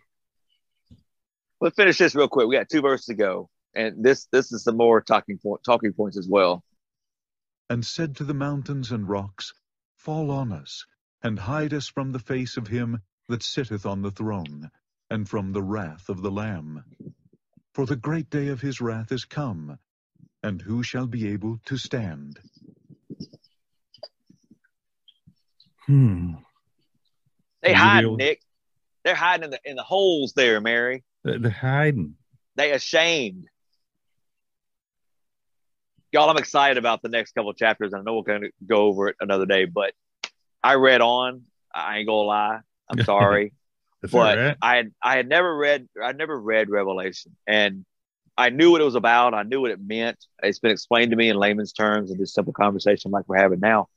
[1.60, 2.48] Let's finish this real quick.
[2.48, 5.94] We got two verses to go, and this this is some more talking point talking
[5.94, 6.64] points as well.
[7.70, 9.54] And said to the mountains and rocks,
[9.96, 10.86] Fall on us,
[11.22, 14.70] and hide us from the face of him that sitteth on the throne,
[15.10, 16.84] and from the wrath of the Lamb.
[17.74, 19.80] For the great day of his wrath is come,
[20.44, 22.40] and who shall be able to stand?
[25.86, 26.34] Hmm.
[27.62, 28.42] They Are hide, able- Nick.
[29.04, 31.04] They're hiding in the in the holes there, Mary.
[31.24, 32.16] They're hiding.
[32.56, 33.48] They ashamed.
[36.12, 37.94] Y'all, I'm excited about the next couple of chapters.
[37.94, 39.94] I know we're going to go over it another day, but
[40.64, 41.44] I read on.
[41.74, 42.60] I ain't gonna lie.
[42.90, 43.54] I'm sorry.
[44.02, 44.58] But right.
[44.62, 47.86] I had I had never read I never read Revelation, and
[48.38, 49.34] I knew what it was about.
[49.34, 50.26] I knew what it meant.
[50.42, 53.60] It's been explained to me in layman's terms in this simple conversation like we're having
[53.60, 53.90] now,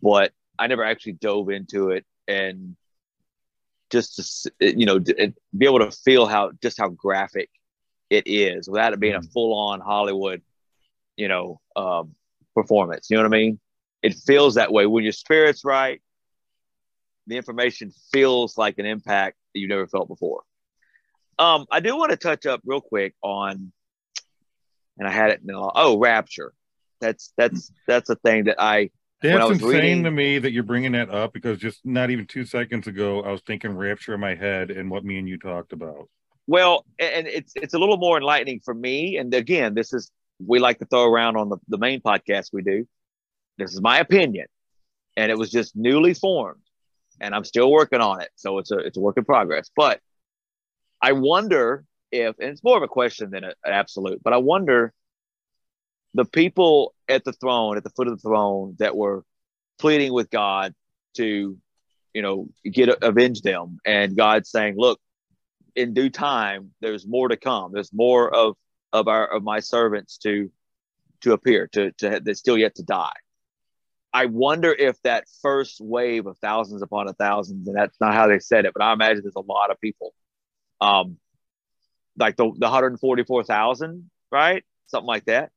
[0.00, 2.76] but I never actually dove into it and
[3.90, 7.50] just to you know be able to feel how just how graphic
[8.10, 10.42] it is without it being a full on Hollywood,
[11.16, 12.14] you know, um,
[12.54, 13.08] performance.
[13.10, 13.60] You know what I mean?
[14.02, 16.00] It feels that way when your spirit's right.
[17.26, 20.42] The information feels like an impact that you never felt before.
[21.38, 23.72] Um, I do want to touch up real quick on,
[24.98, 25.72] and I had it now.
[25.74, 26.52] Oh, rapture.
[27.00, 30.62] That's that's that's a thing that I That's was insane reading- to me that you're
[30.62, 34.20] bringing that up because just not even two seconds ago, I was thinking rapture in
[34.20, 36.08] my head and what me and you talked about.
[36.46, 39.16] Well, and it's it's a little more enlightening for me.
[39.16, 40.10] And again, this is
[40.44, 42.86] we like to throw around on the, the main podcast we do.
[43.58, 44.46] This is my opinion.
[45.16, 46.60] And it was just newly formed.
[47.20, 48.30] And I'm still working on it.
[48.34, 49.70] So it's a it's a work in progress.
[49.76, 50.00] But
[51.04, 54.92] I wonder if and it's more of a question than an absolute, but I wonder
[56.14, 59.24] the people at the throne, at the foot of the throne that were
[59.78, 60.74] pleading with God
[61.16, 61.58] to,
[62.14, 63.78] you know, get avenge them.
[63.84, 65.00] And God saying, look,
[65.74, 68.56] in due time there's more to come there's more of
[68.92, 70.50] of our of my servants to
[71.20, 73.16] to appear to to that's still yet to die
[74.12, 78.28] i wonder if that first wave of thousands upon a thousands and that's not how
[78.28, 80.14] they said it but i imagine there's a lot of people
[80.84, 81.16] um
[82.16, 85.50] like the, the 144000 right something like that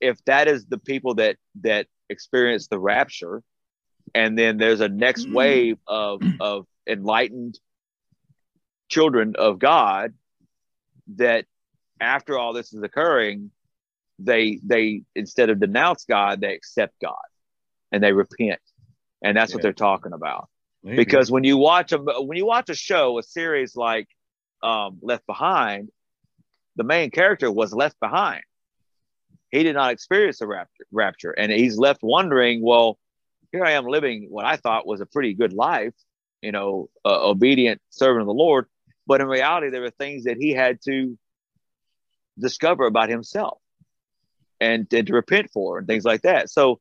[0.00, 3.42] if that is the people that that experience the rapture
[4.14, 7.58] and then there's a next wave of of enlightened
[8.88, 10.14] children of God
[11.16, 11.44] that
[12.00, 13.50] after all this is occurring,
[14.18, 17.14] they they instead of denounce God, they accept God
[17.92, 18.60] and they repent.
[19.22, 20.48] And that's what they're talking about.
[20.82, 20.96] Maybe.
[20.96, 24.08] Because when you watch a when you watch a show, a series like
[24.62, 25.90] um, Left Behind,
[26.76, 28.42] the main character was left behind.
[29.50, 32.98] He did not experience the rapture, rapture, and he's left wondering, well,
[33.52, 35.94] here I am living what I thought was a pretty good life,
[36.42, 38.66] you know, uh, obedient servant of the Lord.
[39.06, 41.16] But in reality, there were things that he had to
[42.38, 43.58] discover about himself
[44.60, 46.50] and, and to repent for and things like that.
[46.50, 46.80] So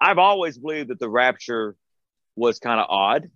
[0.00, 1.76] I've always believed that the rapture
[2.36, 3.30] was kind of odd.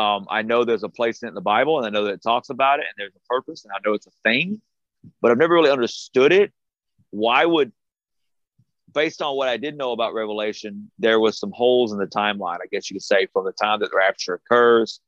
[0.00, 2.14] Um, I know there's a place in it in the Bible and I know that
[2.14, 4.60] it talks about it and there's a purpose and I know it's a thing,
[5.20, 6.52] but I've never really understood it.
[7.10, 7.70] Why would,
[8.94, 12.60] based on what I did know about Revelation, there was some holes in the timeline,
[12.64, 15.00] I guess you could say, from the time that the rapture occurs.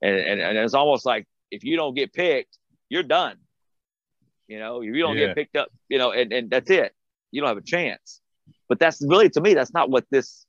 [0.00, 2.56] And, and, and it's almost like if you don't get picked,
[2.88, 3.36] you're done.
[4.46, 5.26] You know, if you don't Yeah.
[5.26, 6.94] get picked up, you know, and, and that's it.
[7.32, 8.20] You don't have a chance.
[8.68, 10.45] But that's really, to me, that's not what this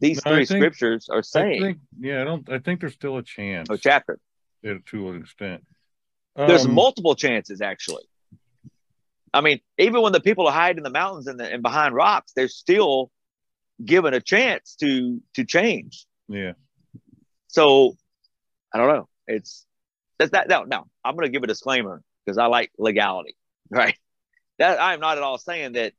[0.00, 1.62] these No, three think- scriptures are I saying.
[1.62, 2.48] think, yeah, I don't.
[2.50, 4.18] I think there's still a chance A chapter.
[4.64, 5.64] to to an extent.
[6.36, 8.04] There's Um, multiple chances, actually.
[9.32, 11.94] I mean, even when the people are hiding in the mountains and, the, and behind
[11.94, 13.10] rocks, they're still
[13.84, 16.06] given a chance to to change.
[16.28, 16.52] Yeah,
[17.48, 17.96] So
[18.72, 19.08] I don't know.
[19.26, 19.66] It's
[20.18, 20.48] that's that.
[20.48, 20.86] No, no.
[21.04, 23.36] I'm going to give a disclaimer because I like legality,
[23.70, 23.96] right?
[24.58, 25.92] That I am not at all saying that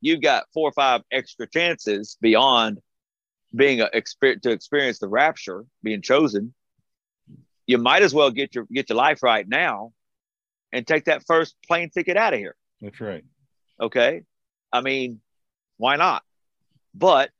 [0.00, 2.78] you've got four or five extra chances beyond
[3.54, 6.54] being a to experience the rapture, being chosen.
[7.66, 9.92] You might as well get your get your life right now,
[10.72, 12.56] and take that first plane ticket out of here.
[12.80, 13.24] that's right.
[13.80, 14.22] Okay.
[14.72, 15.20] I mean,
[15.76, 16.22] why not?
[16.94, 17.30] But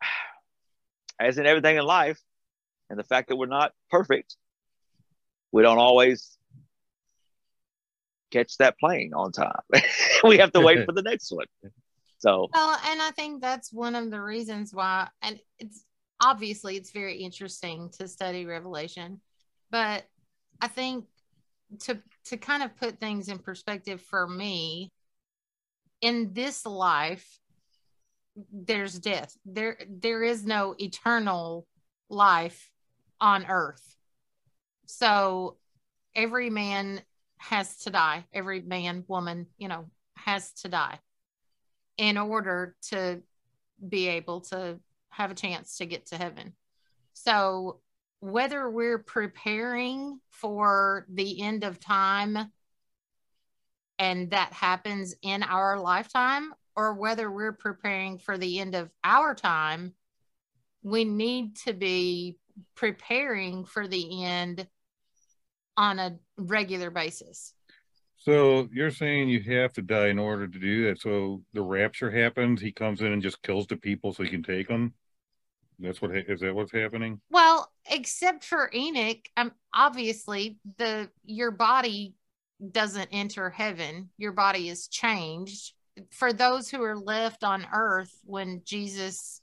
[1.20, 2.20] as in everything in life,
[2.88, 4.36] and the fact that we're not perfect,
[5.52, 6.36] we don't always
[8.30, 9.60] catch that plane on time.
[10.24, 11.46] we have to wait for the next one.
[12.20, 15.84] So, Well, and I think that's one of the reasons why, and it's
[16.20, 19.20] obviously it's very interesting to study Revelation,
[19.70, 20.04] but
[20.60, 21.06] I think
[21.80, 24.92] to to kind of put things in perspective for me,
[26.02, 27.26] in this life,
[28.52, 29.34] there's death.
[29.46, 31.66] There there is no eternal
[32.10, 32.70] life
[33.18, 33.96] on earth.
[34.84, 35.56] So
[36.14, 37.00] every man
[37.38, 38.26] has to die.
[38.34, 40.98] Every man, woman, you know, has to die
[42.00, 43.20] in order to
[43.86, 44.80] be able to
[45.10, 46.54] have a chance to get to heaven.
[47.12, 47.80] So
[48.20, 52.38] whether we're preparing for the end of time
[53.98, 59.34] and that happens in our lifetime or whether we're preparing for the end of our
[59.34, 59.92] time,
[60.82, 62.38] we need to be
[62.76, 64.66] preparing for the end
[65.76, 67.52] on a regular basis.
[68.20, 71.00] So you're saying you have to die in order to do that.
[71.00, 74.42] So the rapture happens, he comes in and just kills the people so he can
[74.42, 74.92] take them.
[75.78, 77.22] That's what is that what's happening?
[77.30, 82.14] Well, except for Enoch, um, obviously the your body
[82.70, 84.10] doesn't enter heaven.
[84.18, 85.72] Your body is changed.
[86.10, 89.40] For those who are left on earth when Jesus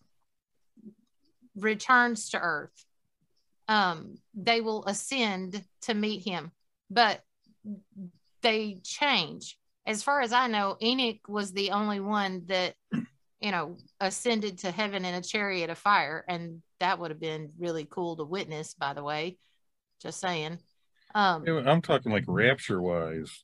[1.55, 2.86] returns to earth,
[3.67, 6.51] um, they will ascend to meet him.
[6.91, 7.23] But
[8.47, 9.57] they change.
[9.85, 12.75] As far as I know, Enoch was the only one that,
[13.41, 16.23] you know, ascended to heaven in a chariot of fire.
[16.27, 19.37] And that would have been really cool to witness, by the way.
[20.01, 20.59] Just saying.
[21.13, 23.43] Um, I'm talking like rapture wise.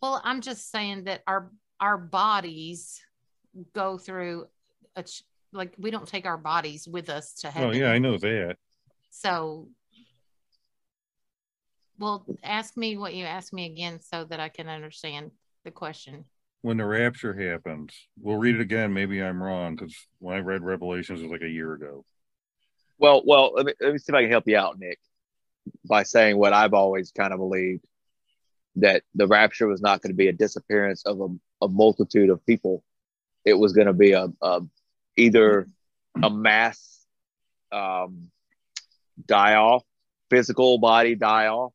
[0.00, 3.00] Well, I'm just saying that our our bodies
[3.74, 4.46] go through
[4.96, 5.04] a
[5.52, 7.70] like we don't take our bodies with us to heaven.
[7.70, 8.56] Oh yeah, I know that.
[9.10, 9.68] So
[11.98, 15.30] well, ask me what you asked me again so that I can understand
[15.64, 16.24] the question.
[16.62, 18.92] When the rapture happens, we'll read it again.
[18.92, 22.04] Maybe I'm wrong because when I read Revelations, it was like a year ago.
[22.98, 24.98] Well, well, let me, let me see if I can help you out, Nick,
[25.84, 27.84] by saying what I've always kind of believed
[28.76, 32.44] that the rapture was not going to be a disappearance of a, a multitude of
[32.46, 32.82] people.
[33.44, 34.60] It was going to be a, a
[35.16, 35.66] either
[36.22, 37.04] a mass
[37.70, 38.30] um,
[39.26, 39.82] die off,
[40.30, 41.72] physical body die off,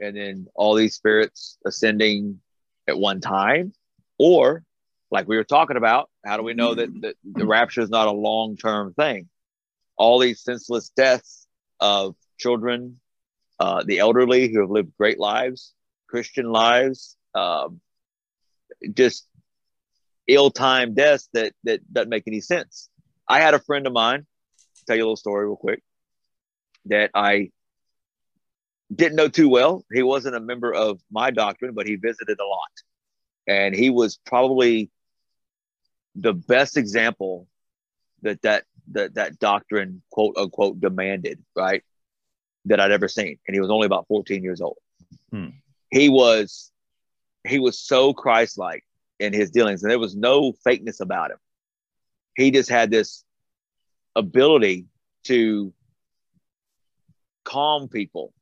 [0.00, 2.40] and then all these spirits ascending
[2.88, 3.72] at one time?
[4.18, 4.64] Or
[5.10, 8.12] like we were talking about how do we know that, the rapture is not a
[8.12, 9.28] long-term thing?
[9.96, 11.46] All these senseless deaths
[11.80, 13.00] of children
[13.58, 15.74] uh, the elderly who have lived great lives
[16.08, 17.80] christian lives um,
[18.94, 19.28] just
[20.26, 22.88] ill-timed deaths that that doesn't make any sense.
[23.28, 24.26] I had a friend of mine
[24.86, 25.82] tell you a little story real quick
[26.86, 27.50] that i
[28.94, 29.84] didn't know too well.
[29.92, 32.70] He wasn't a member of my doctrine, but he visited a lot.
[33.46, 34.90] And he was probably
[36.14, 37.46] the best example
[38.22, 41.82] that that that, that doctrine quote unquote demanded, right?
[42.66, 43.38] That I'd ever seen.
[43.46, 44.78] And he was only about 14 years old.
[45.30, 45.48] Hmm.
[45.90, 46.70] He was
[47.46, 48.84] he was so Christ-like
[49.18, 51.38] in his dealings, and there was no fakeness about him.
[52.36, 53.24] He just had this
[54.16, 54.86] ability
[55.24, 55.72] to
[57.44, 58.32] calm people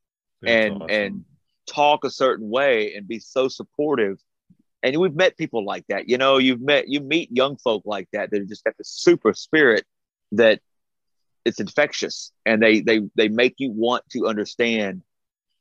[0.45, 0.91] and awesome.
[0.91, 1.25] and
[1.69, 4.19] talk a certain way and be so supportive.
[4.83, 6.09] And we've met people like that.
[6.09, 9.35] You know, you've met you meet young folk like that that just got the super
[9.35, 9.85] spirit
[10.33, 10.61] that
[11.45, 15.03] it's infectious and they they they make you want to understand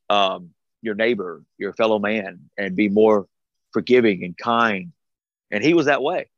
[0.10, 0.52] um,
[0.82, 3.28] your neighbor, your fellow man, and be more
[3.74, 4.92] forgiving and kind.
[5.52, 6.30] And he was that way.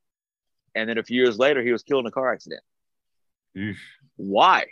[0.75, 2.61] And then a few years later, he was killed in a car accident.
[4.15, 4.67] Why?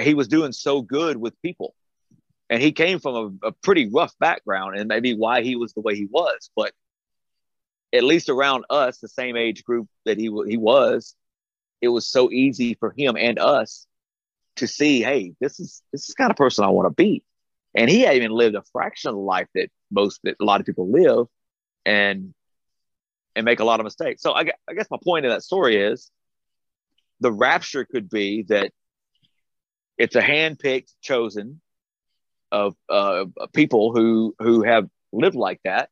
[0.00, 1.74] He was doing so good with people
[2.50, 5.80] and he came from a, a, pretty rough background and maybe why he was the
[5.80, 6.72] way he was but
[7.92, 11.14] at least around us the same age group that he, he was
[11.80, 13.86] it was so easy for him and us
[14.56, 17.22] to see hey this is this is kind of person i want to be.
[17.74, 20.60] And he had even lived a fraction of the life that most that a lot
[20.60, 21.26] of people live
[21.84, 22.34] and
[23.36, 24.22] and make a lot of mistakes.
[24.22, 26.10] So i, I guess my point in that story is
[27.20, 28.72] the rapture could be that
[29.96, 31.60] it's a hand-picked chosen
[32.50, 35.90] of uh, people who who have lived like that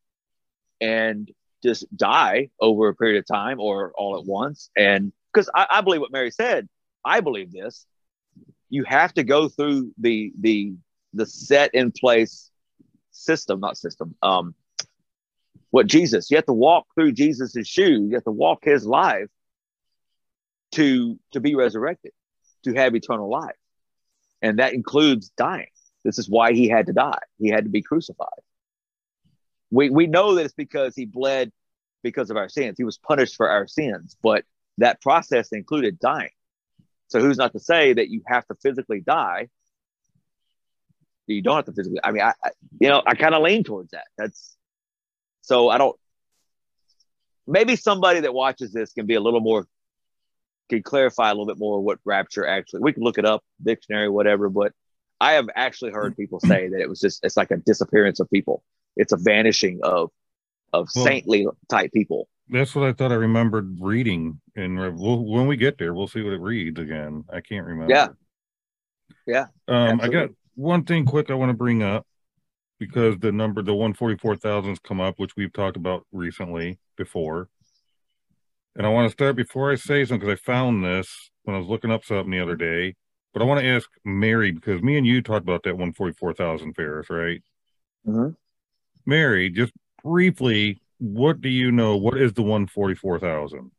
[0.80, 1.30] and
[1.62, 4.70] just die over a period of time or all at once.
[4.76, 6.68] And because I, I believe what Mary said,
[7.04, 7.86] I believe this.
[8.68, 10.74] You have to go through the the
[11.14, 12.50] the set in place
[13.12, 14.14] system, not system.
[14.22, 14.54] Um,
[15.70, 16.30] what Jesus?
[16.30, 18.08] You have to walk through Jesus's shoes.
[18.08, 19.28] You have to walk His life
[20.72, 22.12] to to be resurrected,
[22.64, 23.56] to have eternal life,
[24.42, 25.68] and that includes dying.
[26.06, 27.20] This is why he had to die.
[27.38, 28.28] He had to be crucified.
[29.70, 31.52] We, we know that it's because he bled
[32.02, 32.76] because of our sins.
[32.78, 34.44] He was punished for our sins, but
[34.78, 36.30] that process included dying.
[37.08, 39.48] So who's not to say that you have to physically die
[41.28, 42.00] You don't have to physically.
[42.04, 42.50] I mean, I, I
[42.80, 44.06] you know, I kind of lean towards that.
[44.18, 44.56] That's
[45.42, 45.96] so I don't.
[47.46, 49.66] Maybe somebody that watches this can be a little more,
[50.70, 52.82] can clarify a little bit more what rapture actually.
[52.82, 54.50] We can look it up, dictionary, whatever.
[54.50, 54.74] But
[55.20, 58.30] I have actually heard people say that it was just it's like a disappearance of
[58.30, 58.62] people.
[58.96, 60.10] It's a vanishing of
[60.72, 62.28] of Well- saintly type people.
[62.48, 64.40] That's what I thought I remembered reading.
[64.54, 67.24] And we'll, when we get there, we'll see what it reads again.
[67.32, 67.92] I can't remember.
[67.92, 68.08] Yeah.
[69.26, 72.06] Yeah, Um, I got one thing quick I want to bring up
[72.78, 77.48] because the number, the 144,000's come up, which we've talked about recently before.
[78.76, 81.58] And I want to start before I say something because I found this when I
[81.58, 82.94] was looking up something the other day.
[83.36, 87.10] But I want to ask Mary because me and you talked about that 144,000 Farris,
[87.10, 87.42] right?
[88.06, 88.34] Mhm.
[89.04, 91.98] Mary, just briefly, what do you know?
[91.98, 93.72] What is the 144,000?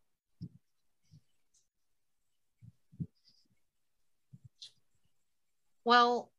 [5.83, 6.31] Well,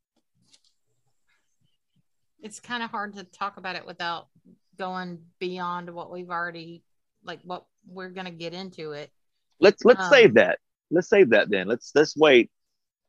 [2.41, 4.29] it's kind of hard to talk about it without
[4.77, 6.85] going beyond what we've already
[7.25, 9.13] like what we're gonna get into it.
[9.59, 10.61] Let's let's Um, save that.
[10.93, 11.67] Let's save that then.
[11.67, 12.53] Let's let's wait.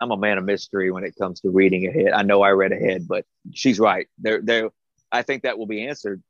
[0.02, 2.14] I'm a man of mystery when it comes to reading ahead.
[2.14, 4.08] I know I read ahead, but she's right.
[4.18, 4.70] There there
[5.12, 6.24] I think that will be answered.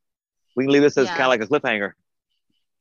[0.55, 1.15] We can leave this as Yeah.
[1.17, 1.91] kind of like a cliffhanger.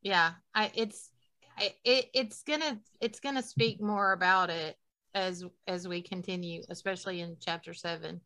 [0.03, 1.11] Yeah, I it's
[1.57, 4.77] I, it it's gonna it's gonna speak more about it
[5.15, 8.21] as as we continue, especially in chapter seven.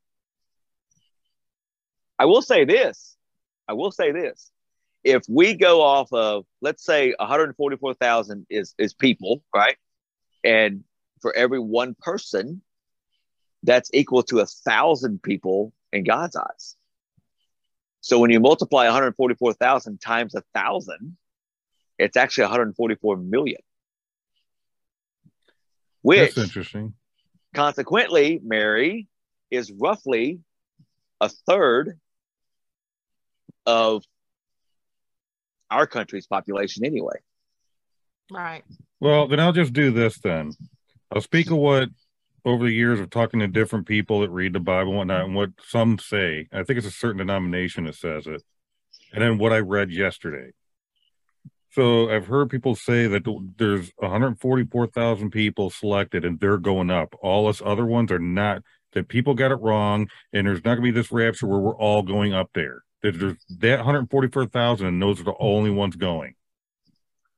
[2.19, 3.17] I will say this.
[3.67, 4.53] I will say this.
[5.03, 9.77] If we go off of, let's say 144,000 is, is people, right?
[10.45, 10.85] And
[11.23, 12.61] for every one person,
[13.63, 16.77] that's equal to a thousand people in God's eyes.
[18.01, 21.17] So when you multiply 144,000 times a thousand,
[21.99, 23.61] it's actually 144 million.
[26.03, 26.95] Which That's interesting.
[27.55, 29.07] consequently, Mary
[29.53, 30.41] is roughly
[31.21, 32.01] a third
[33.65, 34.03] of
[35.71, 37.21] our country's population anyway.
[38.33, 38.65] Right.
[38.99, 40.53] Well, then I'll just do this then.
[41.13, 41.89] I'll speak of what
[42.45, 45.35] over the years of talking to different people that read the Bible and whatnot, and
[45.35, 46.49] what some say.
[46.53, 48.43] I think it's a certain denomination that says it.
[49.13, 50.53] And then what I read yesterday.
[51.71, 53.23] So I've heard people say that
[53.57, 57.15] there's 144,000 people selected and they're going up.
[57.23, 60.77] All us other ones are not, that people got it wrong, and there's not going
[60.77, 62.83] to be this rapture where we're all going up there.
[63.03, 66.35] That there's that 144,000, and those are the only ones going.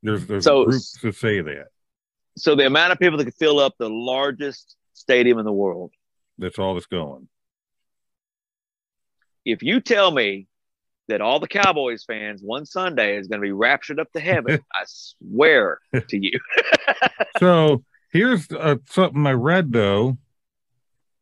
[0.03, 1.69] There's, there's So- groups that say that.
[2.37, 5.93] So the amount of people that could fill up the largest stadium in the world.
[6.39, 7.29] That's all that's going.
[9.45, 10.49] If you tell me
[11.09, 14.61] that all the Cowboys fans one Sunday is going to be raptured up to heaven,
[14.73, 16.39] I swear to you.
[17.41, 17.83] So
[18.13, 20.19] here's uh, something I read though,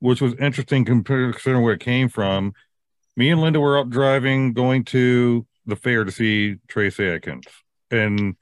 [0.01, 2.53] which was interesting considering where it came from.
[3.17, 7.47] Me and Linda were out driving, going to the fair to see Trace Atkins,
[7.91, 8.37] and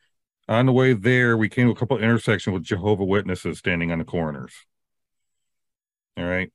[0.50, 3.92] on the way there, we came to a couple of intersections with Jehovah Witnesses standing
[3.92, 4.52] on the corners.
[6.16, 6.52] All right,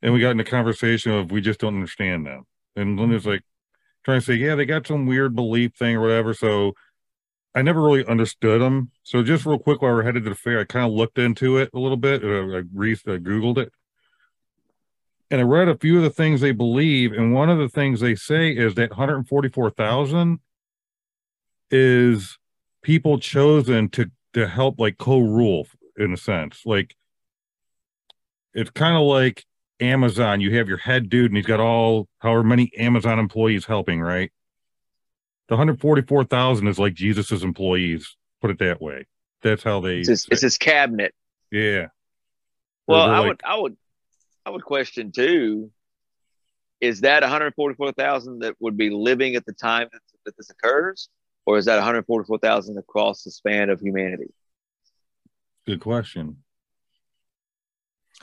[0.00, 2.44] and we got in a conversation of we just don't understand them,
[2.76, 3.42] and Linda's like
[4.04, 6.72] trying to say, yeah, they got some weird belief thing or whatever, so.
[7.54, 8.90] I never really understood them.
[9.02, 11.56] So just real quick, while we're headed to the fair, I kind of looked into
[11.56, 12.22] it a little bit.
[12.22, 13.72] I, re- I googled it,
[15.30, 17.12] and I read a few of the things they believe.
[17.12, 20.38] And one of the things they say is that 144,000
[21.70, 22.38] is
[22.86, 25.66] people chosen to to help like co-rule
[25.98, 26.62] in a sense.
[26.64, 26.94] Like
[28.54, 29.44] it's kind of like
[29.80, 30.40] Amazon.
[30.40, 34.30] You have your head dude, and he's got all however many Amazon employees helping, right?
[35.48, 38.16] The 144,000 is like Jesus's employees.
[38.40, 39.06] Put it that way.
[39.42, 39.98] That's how they.
[39.98, 41.12] It's his, it's his cabinet.
[41.50, 41.88] yeah.
[42.86, 43.76] Well, I like- would, I would,
[44.46, 45.72] I would question too.
[46.80, 51.08] Is that 144,000 that would be living at the time that, that this occurs,
[51.46, 54.32] or is that 144,000 across the span of humanity?
[55.64, 56.42] Good question.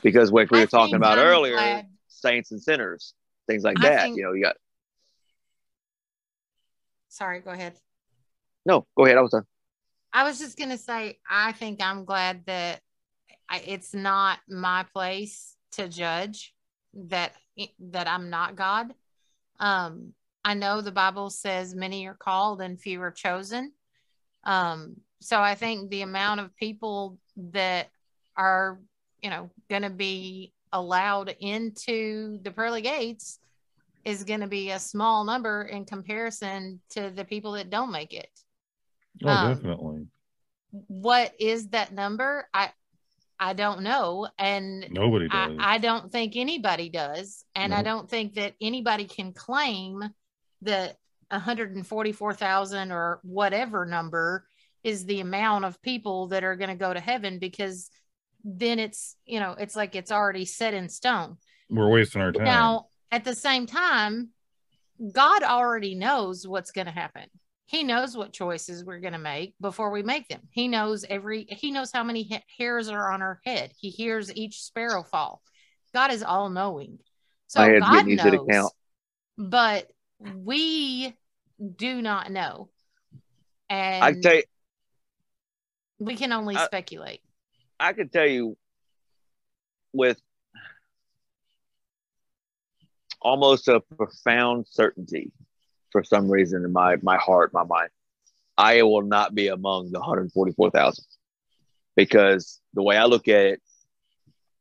[0.02, 3.14] Because like we I were talking about I'm earlier, glad- saints and sinners,
[3.46, 4.02] things like I that.
[4.02, 4.56] think- you know, you got
[7.08, 7.78] Sorry, go ahead.
[8.66, 8.86] no.
[8.96, 9.16] Go ahead.
[9.18, 9.44] I was done.
[10.12, 12.80] I was just gonna say, I think I'm glad that
[13.48, 16.52] I, it's not my place to judge
[16.94, 17.34] that
[17.78, 18.94] that I'm not God.
[19.60, 20.14] Um,
[20.44, 23.72] I know the Bible says many are called and few are chosen.
[24.44, 27.18] Um, so I think the amount of people
[27.52, 27.88] that
[28.36, 28.78] are,
[29.22, 33.38] you know, going to be allowed into the pearly gates
[34.04, 38.12] is going to be a small number in comparison to the people that don't make
[38.12, 38.28] it
[39.24, 40.06] Oh, Um, definitely.
[40.88, 42.70] what is that number i
[43.38, 44.28] I don't know.
[44.38, 45.56] And Nobody does.
[45.58, 47.44] I, I don't think anybody does.
[47.56, 50.02] And I don't think that anybody can claim
[50.64, 50.96] that
[51.30, 54.46] 144,000 or whatever number
[54.82, 57.90] is the amount of people that are going to go to heaven because
[58.44, 61.36] then it's, you know, it's like it's already set in stone.
[61.70, 62.44] We're wasting our time.
[62.44, 64.30] Now, at the same time,
[65.12, 67.24] God already knows what's going to happen.
[67.66, 70.42] He knows what choices we're going to make before we make them.
[70.50, 73.72] He knows every, he knows how many ha- hairs are on our head.
[73.78, 75.40] He hears each sparrow fall.
[75.94, 76.98] God is all knowing.
[77.46, 78.72] So My God getting easy to knows, count.
[79.38, 79.90] but
[80.44, 81.14] we
[81.76, 82.68] do not know.
[83.68, 84.42] And I tell you,
[85.98, 87.20] we can only I- speculate.
[87.80, 88.56] I can tell you
[89.92, 90.20] with
[93.20, 95.32] almost a profound certainty
[95.90, 97.90] for some reason in my my heart, my mind,
[98.56, 101.04] I will not be among the 144,000
[101.96, 103.62] because the way I look at it,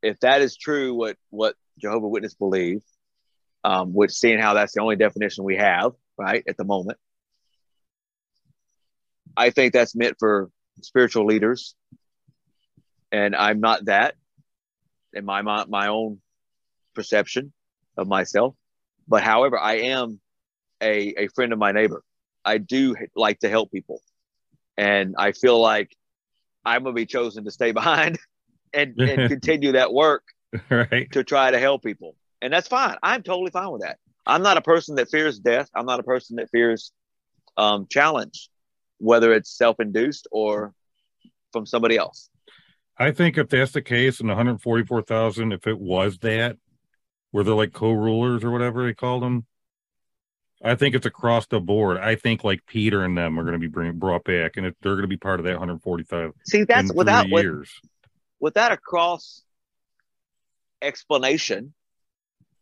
[0.01, 2.81] if that is true, what what Jehovah Witness believe,
[3.63, 6.97] um, which seeing how that's the only definition we have right at the moment,
[9.35, 10.49] I think that's meant for
[10.81, 11.75] spiritual leaders
[13.13, 14.15] and I'm not that
[15.13, 16.19] in my my, my own
[16.95, 17.53] perception
[17.95, 18.55] of myself.
[19.07, 20.19] But however, I am
[20.81, 22.03] a, a friend of my neighbor.
[22.43, 24.01] I do like to help people,
[24.77, 25.95] and I feel like
[26.65, 28.17] I'm gonna be chosen to stay behind
[28.73, 30.23] and, and continue that work
[30.69, 31.09] right?
[31.11, 32.97] to try to help people, and that's fine.
[33.01, 33.97] I'm totally fine with that.
[34.25, 35.69] I'm not a person that fears death.
[35.73, 36.91] I'm not a person that fears
[37.57, 38.49] um, challenge,
[38.97, 40.73] whether it's self-induced or
[41.51, 42.29] from somebody else.
[42.97, 46.57] I think if that's the case, and 144,000, if it was that,
[47.31, 49.45] where they're like co-rulers or whatever they called them,
[50.63, 51.97] I think it's across the board.
[51.97, 54.75] I think like Peter and them are going to be bring, brought back, and if
[54.81, 57.71] they're going to be part of that 145 See, that's without three with, years.
[58.39, 59.43] without a cross
[60.81, 61.73] explanation,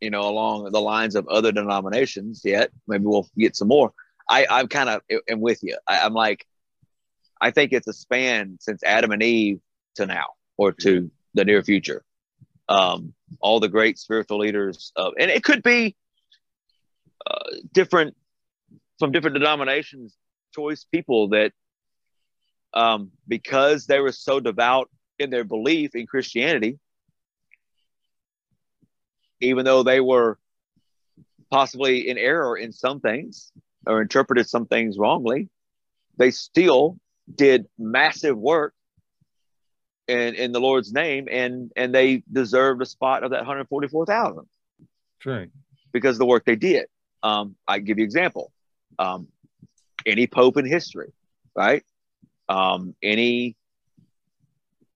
[0.01, 2.71] you know, along the lines of other denominations yet.
[2.87, 3.93] Maybe we'll get some more.
[4.27, 5.77] I, I'm kind of am with you.
[5.87, 6.45] I, I'm like,
[7.39, 9.59] I think it's a span since Adam and Eve
[9.95, 12.03] to now or to the near future.
[12.67, 15.95] Um, all the great spiritual leaders, of, and it could be
[17.25, 18.15] uh, different
[18.99, 20.15] from different denominations,
[20.53, 21.51] choice people that
[22.73, 26.79] um, because they were so devout in their belief in Christianity,
[29.41, 30.37] even though they were
[31.49, 33.51] possibly in error in some things
[33.85, 35.49] or interpreted some things wrongly,
[36.17, 36.97] they still
[37.33, 38.73] did massive work
[40.07, 44.45] in, in the Lord's name and and they deserved a spot of that 144,000
[44.79, 45.49] That's right.
[45.91, 46.85] because of the work they did.
[47.23, 48.51] Um, I give you example.
[48.97, 49.27] Um,
[50.05, 51.13] any pope in history,
[51.55, 51.83] right?
[52.49, 53.55] Um, any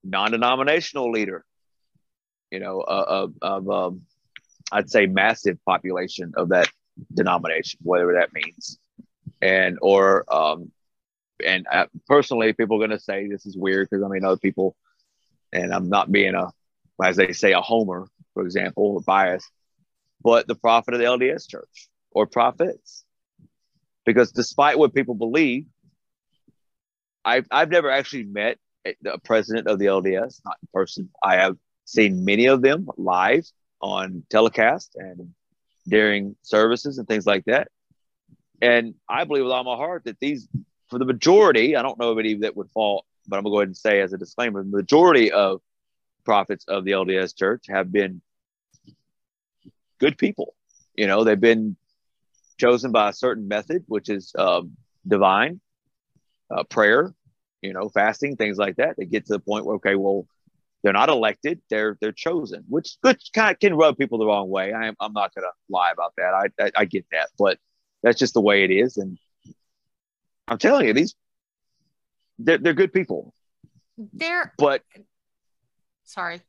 [0.03, 1.45] non-denominational leader,
[2.51, 4.01] you know, uh, of, of um,
[4.71, 6.69] I'd say massive population of that
[7.13, 8.79] denomination, whatever that means,
[9.41, 10.71] and or um,
[11.45, 14.37] and uh, personally, people are going to say this is weird because I mean, other
[14.37, 14.75] people,
[15.51, 16.51] and I'm not being a,
[17.03, 19.49] as they say, a homer, for example, or bias,
[20.21, 23.03] but the prophet of the LDS Church or prophets,
[24.05, 25.65] because despite what people believe,
[27.23, 28.57] I've I've never actually met
[29.05, 31.09] a president of the LDS, not in person.
[31.23, 33.45] I have seen many of them live
[33.85, 35.31] on telecast and
[35.87, 37.67] during services and things like that.
[38.59, 40.47] And I believe with all my heart that these,
[40.89, 43.59] for the majority, I don't know of any that would fall, but I'm gonna go
[43.59, 45.61] ahead and say as a disclaimer, the majority of
[46.23, 48.21] prophets of the LDS Church have been
[49.99, 50.55] good people.
[50.95, 51.75] You know, they've been
[52.57, 54.71] chosen by a certain method, which is um,
[55.07, 55.61] divine,
[56.49, 57.13] uh, prayer,
[57.61, 58.95] you know, fasting, things like that.
[58.97, 60.25] They get to the point where okay, well,
[60.85, 64.49] they're not elected; they're they're chosen, which which kind of can rub people the wrong
[64.49, 64.71] way.
[64.71, 66.33] I am, I'm not going to lie about that.
[66.35, 67.57] I, I I get that, but
[68.03, 68.97] that's just the way it is.
[68.97, 69.17] And
[70.47, 71.15] I'm telling you, these
[72.37, 73.33] they're, they're good people.
[73.97, 74.83] There, But
[76.03, 76.41] sorry.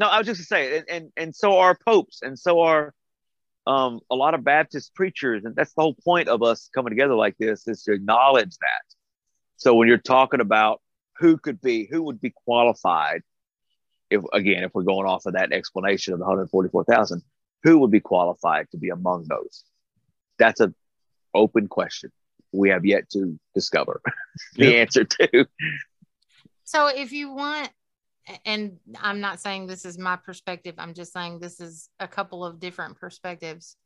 [0.00, 2.92] no, I was just to say, and, and and so are popes, and so are
[3.68, 7.14] um, a lot of Baptist preachers, and that's the whole point of us coming together
[7.14, 8.96] like this is to acknowledge that.
[9.58, 10.80] So when you're talking about
[11.18, 13.22] who could be, who would be qualified,
[14.14, 17.22] if again, if we're going off of that explanation of the 144,000,
[17.62, 19.64] who would be qualified to be among those?
[20.38, 20.72] That's a
[21.34, 22.10] open question.
[22.52, 24.00] We have yet to discover
[24.56, 24.74] the Yep.
[24.76, 25.46] answer to.
[26.64, 27.70] So if you want,
[28.46, 32.44] and I'm not saying this is my perspective, I'm just saying this is a couple
[32.44, 33.76] of different perspectives.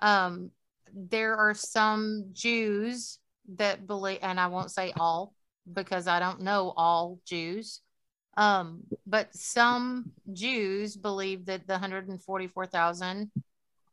[0.00, 0.50] Um,
[0.94, 3.18] there are some Jews
[3.56, 5.34] that believe, and I won't say all
[5.72, 7.80] because I don't know all Jews,
[8.36, 13.30] Um, but some Jews believe that the 144,000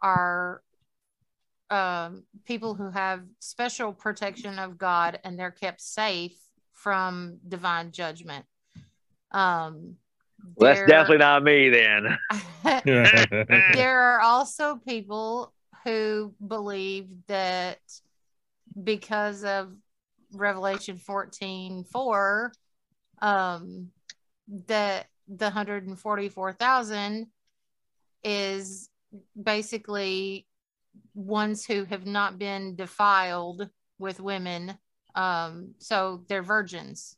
[0.01, 0.61] are
[1.69, 6.37] um, people who have special protection of God and they're kept safe
[6.73, 8.45] from divine judgment.
[9.31, 9.97] Um,
[10.55, 12.17] Well, that's definitely not me then.
[13.73, 15.53] there are also people
[15.83, 17.79] who believe that
[18.81, 19.73] because of
[20.33, 22.51] Revelation 14 4,
[23.21, 23.89] um,
[24.67, 27.27] that the 144,000
[28.23, 28.89] is
[29.41, 30.47] basically
[31.13, 34.77] ones who have not been defiled with women.
[35.15, 37.15] Um, so they're virgins.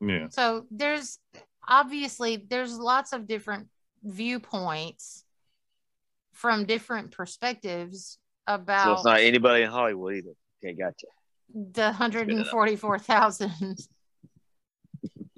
[0.00, 0.28] yeah.
[0.30, 1.18] So there's
[1.66, 3.68] obviously there's lots of different
[4.02, 5.24] viewpoints
[6.32, 10.34] from different perspectives about So about it's not anybody in Hollywood either.
[10.62, 11.06] Okay, gotcha.
[11.54, 13.78] the 144,000.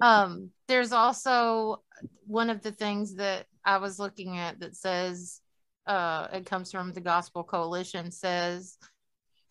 [0.01, 1.83] Um, there's also
[2.25, 5.41] one of the things that I was looking at that says,
[5.85, 8.77] uh, it comes from the Gospel Coalition, says,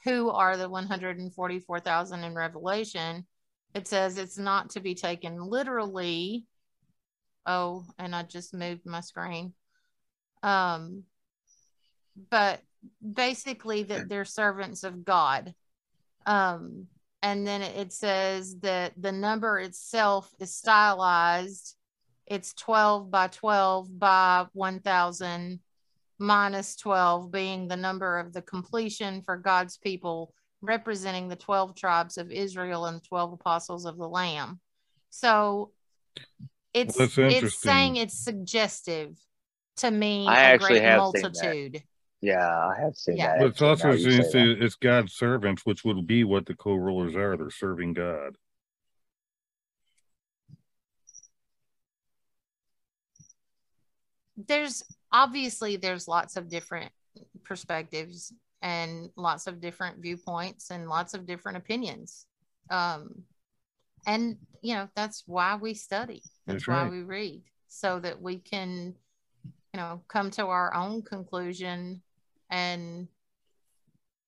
[0.05, 3.27] who are the 144,000 in Revelation?
[3.75, 6.47] It says it's not to be taken literally.
[7.45, 9.53] Oh, and I just moved my screen.
[10.43, 11.03] Um,
[12.31, 12.61] but
[13.03, 15.55] basically that they're servants of God.
[16.25, 16.87] Um,
[17.23, 21.75] and then it says that the number itself is stylized.
[22.27, 25.61] It's 12 by 12 by 1000
[26.19, 32.17] minus 12 being the number of the completion for God's people, representing the 12 tribes
[32.19, 34.61] of Israel and the 12 apostles of the Lamb.
[35.11, 35.73] So
[36.75, 39.17] it's Well, it's saying it's suggestive
[39.77, 41.33] to mean I a actually great have seen that.
[41.33, 41.83] multitude.
[42.21, 43.29] Yeah, I have seen Yeah.
[43.29, 43.39] that.
[43.39, 44.57] But it's also now you say it's, that.
[44.61, 47.37] it's God's servants, which would be what the co-rulers are.
[47.37, 48.37] They're serving God.
[54.37, 56.91] there's obviously there's lots of different
[57.45, 58.33] perspectives
[58.63, 62.27] and lots of different viewpoints and lots of different opinions
[62.71, 63.09] um
[64.07, 66.91] and you know that's why we study that's, That's why right.
[66.91, 68.95] we read so that we can
[69.73, 72.03] you know come to our own conclusion
[72.51, 73.09] and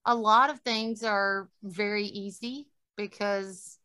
[0.05, 3.79] a lot of things are very easy because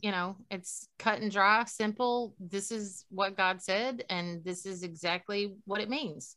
[0.00, 2.34] you know it's cut and dry simple.
[2.38, 6.36] This is what god said and this is exactly what it means.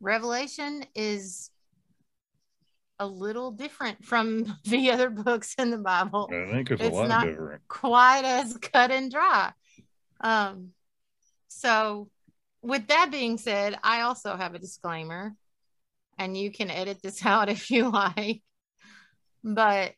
[0.00, 1.50] Revelation is
[2.98, 6.30] a little different from the other books in the bible.
[6.32, 7.62] I think it's, a lot not- different.
[7.68, 9.52] quite as cut and dry.
[10.20, 10.70] Um
[11.48, 12.08] so
[12.62, 15.34] with that being said i also have a disclaimer
[16.18, 18.42] and you can edit this out if you like.
[19.42, 19.92] But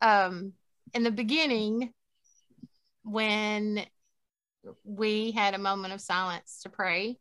[0.00, 0.52] um
[0.94, 1.92] in the beginning
[3.04, 3.84] when
[4.84, 7.18] we had a moment of silence to pray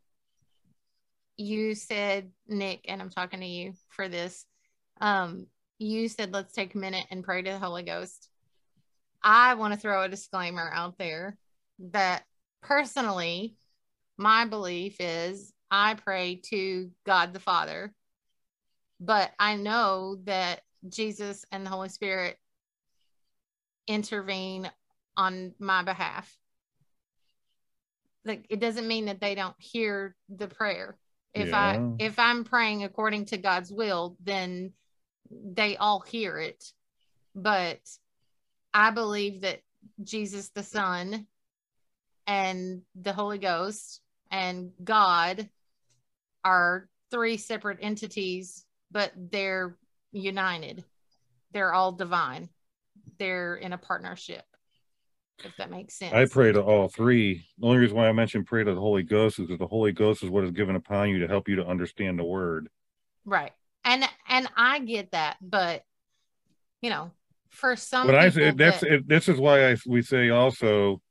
[1.38, 4.46] you said nick and i'm talking to you for this
[5.00, 5.48] um
[5.82, 8.30] you said let's take a minute and pray to the holy ghost.
[9.24, 11.38] I want to throw a disclaimer out there
[11.92, 12.24] that
[12.62, 13.56] personally
[14.18, 17.92] my belief is i pray to god the father
[19.02, 22.38] but i know that jesus and the holy spirit
[23.88, 24.72] intervene
[25.18, 26.36] on my behalf.
[28.24, 30.98] Like it doesn't mean that they don't hear the prayer.
[31.34, 31.58] If Yeah.
[31.58, 34.74] i if i'm praying according to god's will then
[35.30, 36.64] they all hear it.
[37.36, 37.80] But
[38.74, 39.62] i believe that
[40.04, 41.26] jesus the son
[42.28, 45.50] and the holy ghost and god
[46.44, 49.78] are three separate entities but they're
[50.12, 50.84] united
[51.54, 52.50] they're all divine
[53.20, 54.44] they're in a partnership
[55.44, 57.44] if that makes sense I pray to all three.
[57.58, 59.92] The only reason why I mentioned pray to the Holy Ghost is because the Holy
[59.92, 62.70] Ghost is what is given upon you to help you to understand the word.
[63.26, 63.52] right
[63.84, 65.84] and and i get that but
[66.82, 67.10] you know
[67.50, 71.02] for some but I say that's that- it, this is why I we say also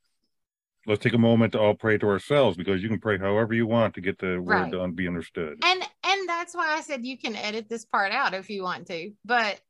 [0.86, 3.66] let's take a moment to all pray to ourselves because you can pray however you
[3.66, 4.62] want to get the Right.
[4.64, 5.58] word to un- be understood.
[5.64, 8.86] and and that's why i said you can edit this part out if you want
[8.86, 9.60] to but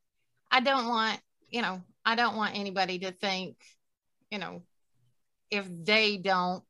[0.51, 3.57] i don't want you know i don't want anybody to think
[4.31, 4.63] you know
[5.51, 6.63] if they don't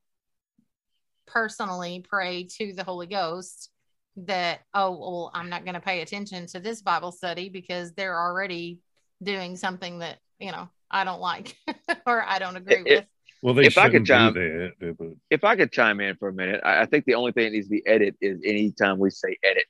[1.27, 3.71] personally pray to the holy ghost
[4.17, 8.19] that oh well i'm not going to pay attention to this bible study because they're
[8.19, 8.81] already
[9.23, 11.57] doing something that you know i don't like
[12.07, 13.05] or i don't agree It- with
[13.43, 14.97] Well, they If I could chime- do that.
[14.99, 17.45] But if I could chime in for a minute, I, I think the only thing
[17.45, 19.65] that needs to be edit is anytime we say edit,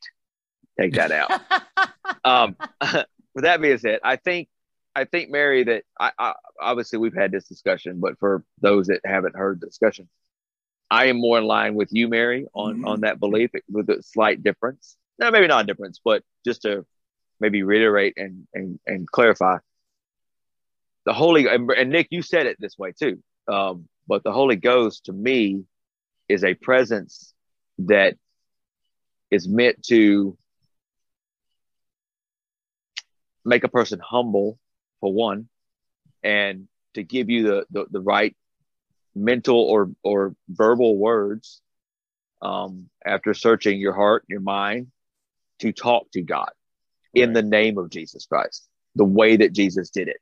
[0.79, 1.31] take that out.
[2.25, 2.57] um,
[3.35, 4.49] with that being said, I think
[4.97, 9.01] I think Mary that I, I obviously we've had this discussion, but for those that
[9.05, 10.09] haven't heard the discussion,
[10.91, 12.87] I am more in line with you, Mary, on Mhm.
[12.89, 14.97] on that belief with a slight difference.
[15.21, 16.85] No, maybe not a difference, but just to
[17.39, 19.59] maybe reiterate and and and clarify.
[21.07, 23.23] The Holy and, and Nick, you said it this way too.
[23.51, 25.65] Um, but the Holy Ghost to me
[26.29, 27.35] is a presence
[27.79, 28.17] that
[29.31, 30.37] is meant to
[33.45, 34.59] make a person humble
[35.01, 35.49] for one
[36.23, 38.37] and to give you the the, the right
[39.15, 41.61] mental or or verbal words
[42.43, 44.89] um, after searching your heart your mind
[45.61, 46.51] to talk to god
[47.15, 47.35] in Right.
[47.35, 50.19] the name of jesus christ the way that jesus did it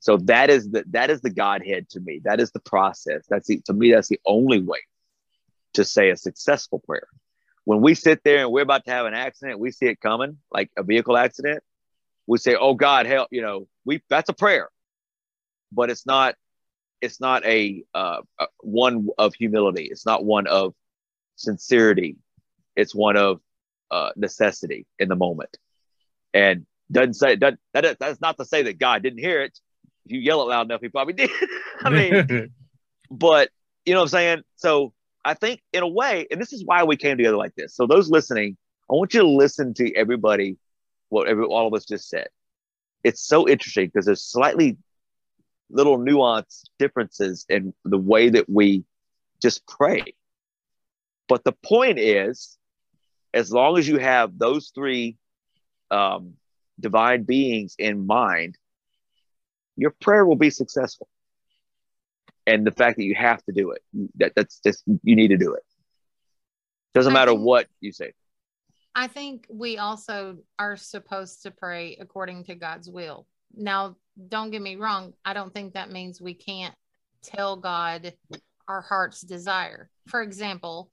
[0.00, 2.20] so that is the that is the godhead to me.
[2.24, 3.24] That is the process.
[3.28, 4.80] That's the, to me that's the only way
[5.74, 7.08] to say a successful prayer.
[7.64, 10.38] When we sit there and we're about to have an accident we see it coming
[10.50, 11.62] like a vehicle accident
[12.26, 14.68] we say oh god help you know we that's a prayer.
[15.72, 16.34] But it's not
[17.00, 19.88] it's not a uh, uh, one of humility.
[19.90, 20.74] It's not one of
[21.36, 22.16] sincerity.
[22.74, 23.40] It's one of
[23.90, 25.56] uh, necessity in the moment.
[26.34, 29.58] And doesn't say doesn't, that, that's not to say that god didn't hear it
[30.08, 31.30] if you yell it loud enough he probably did
[31.84, 32.50] i mean
[33.10, 33.50] but
[33.88, 34.42] you know what I'm saying?
[34.56, 34.92] So
[35.24, 37.74] I think in a way, and this is why we came together like this.
[37.74, 38.58] So those listening,
[38.90, 40.58] I want you to listen to everybody,
[41.08, 42.28] what every, all of us just said.
[43.02, 44.76] It's so interesting because there's slightly
[45.70, 48.84] little nuance differences in the way that we
[49.40, 50.14] just pray.
[51.26, 52.58] But the point is,
[53.32, 55.16] as long as you have those three
[55.90, 56.34] um,
[56.78, 58.58] divine beings in mind,
[59.78, 61.08] your prayer will be successful
[62.46, 63.82] and the fact that you have to do it
[64.16, 65.62] that that's just you need to do it
[66.92, 68.12] doesn't matter think- what you say
[68.94, 73.28] I think we also are supposed to pray according to God's will.
[73.54, 73.94] Now,
[74.28, 75.12] don't get me wrong.
[75.24, 76.74] I don't think that means we can't
[77.22, 78.14] tell God
[78.66, 79.88] our heart's desire.
[80.08, 80.90] For example,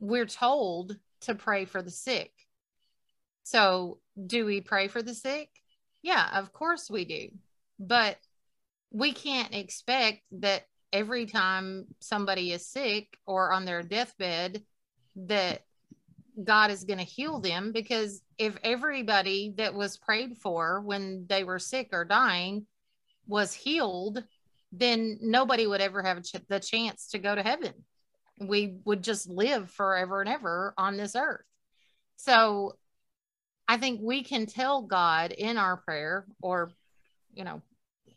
[0.00, 2.32] we're told to pray for the sick.
[3.42, 5.50] So, do we pray for the sick?
[6.00, 7.28] Yeah, of course we do.
[7.78, 8.16] But
[8.90, 14.62] we can't expect that every time somebody is sick or on their deathbed
[15.16, 15.62] that
[16.42, 21.44] God is going to heal them because if everybody that was prayed for when they
[21.44, 22.66] were sick or dying
[23.26, 24.22] was healed,
[24.72, 27.72] then nobody would ever have ch- the chance to go to heaven.
[28.40, 31.44] We would just live forever and ever on this earth.
[32.16, 32.76] So
[33.66, 36.70] I think we can tell God in our prayer or,
[37.34, 37.62] you know,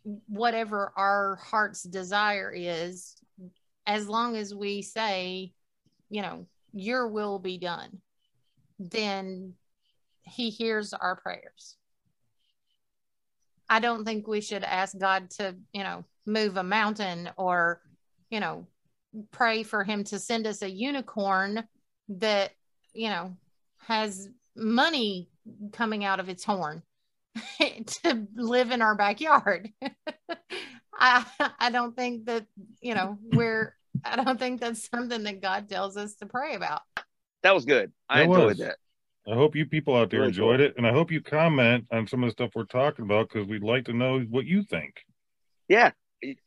[0.04, 3.16] whatever our heart's desire is,
[3.86, 5.54] as long as we say,
[6.10, 8.02] you know, your will be done,
[8.80, 9.54] then
[10.22, 11.78] he hears our prayers.
[13.70, 17.82] I don't think we should ask God to, you know, move a mountain or,
[18.30, 18.68] you know,
[19.32, 21.64] pray for him to send us a unicorn
[22.10, 22.52] that,
[22.94, 23.36] you know,
[23.88, 25.30] has money
[25.72, 26.84] coming out of its horn
[28.04, 29.70] to live in our backyard.
[30.94, 31.26] I
[31.60, 32.46] I don't think that,
[32.82, 33.76] you know, we're
[34.06, 36.82] I don't think that's something that God tells us to pray about.
[37.44, 38.58] that was good i That enjoyed was.
[38.60, 38.78] that
[39.28, 40.66] I hope you people out there Really enjoyed cool.
[40.68, 43.48] it, and I hope you comment on some of the stuff we're talking about because
[43.48, 44.96] we'd like to know what you think.
[45.68, 45.92] yeah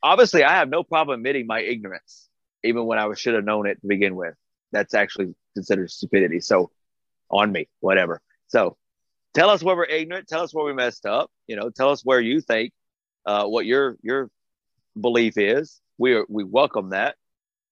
[0.01, 2.29] obviously i have no problem admitting my ignorance
[2.63, 4.33] even when i should have known it to begin with
[4.71, 6.71] that's actually considered stupidity so
[7.29, 8.77] on me whatever so
[9.35, 12.01] tell us where we're ignorant tell us where we messed up you know tell us
[12.03, 12.71] where you think
[13.25, 14.29] uh, what your your
[14.99, 17.15] belief is we are, we welcome that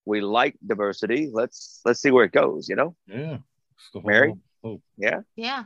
[0.06, 3.38] we like diversity let's let's see where it goes you know Yeah,
[3.78, 4.34] it's the whole Mary?
[4.64, 4.82] hope.
[4.98, 5.64] yeah Yeah.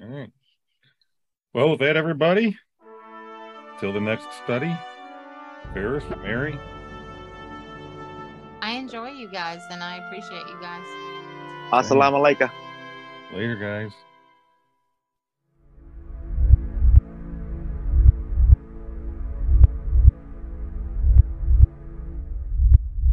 [0.00, 0.30] All right.
[1.52, 2.56] Well, with that, everybody,
[3.80, 4.72] till the next study,
[5.74, 6.56] Farris, Mary,
[8.62, 10.86] I enjoy you guys and I appreciate you guys.
[11.72, 12.50] assalamu alaikum
[13.34, 13.92] later, guys.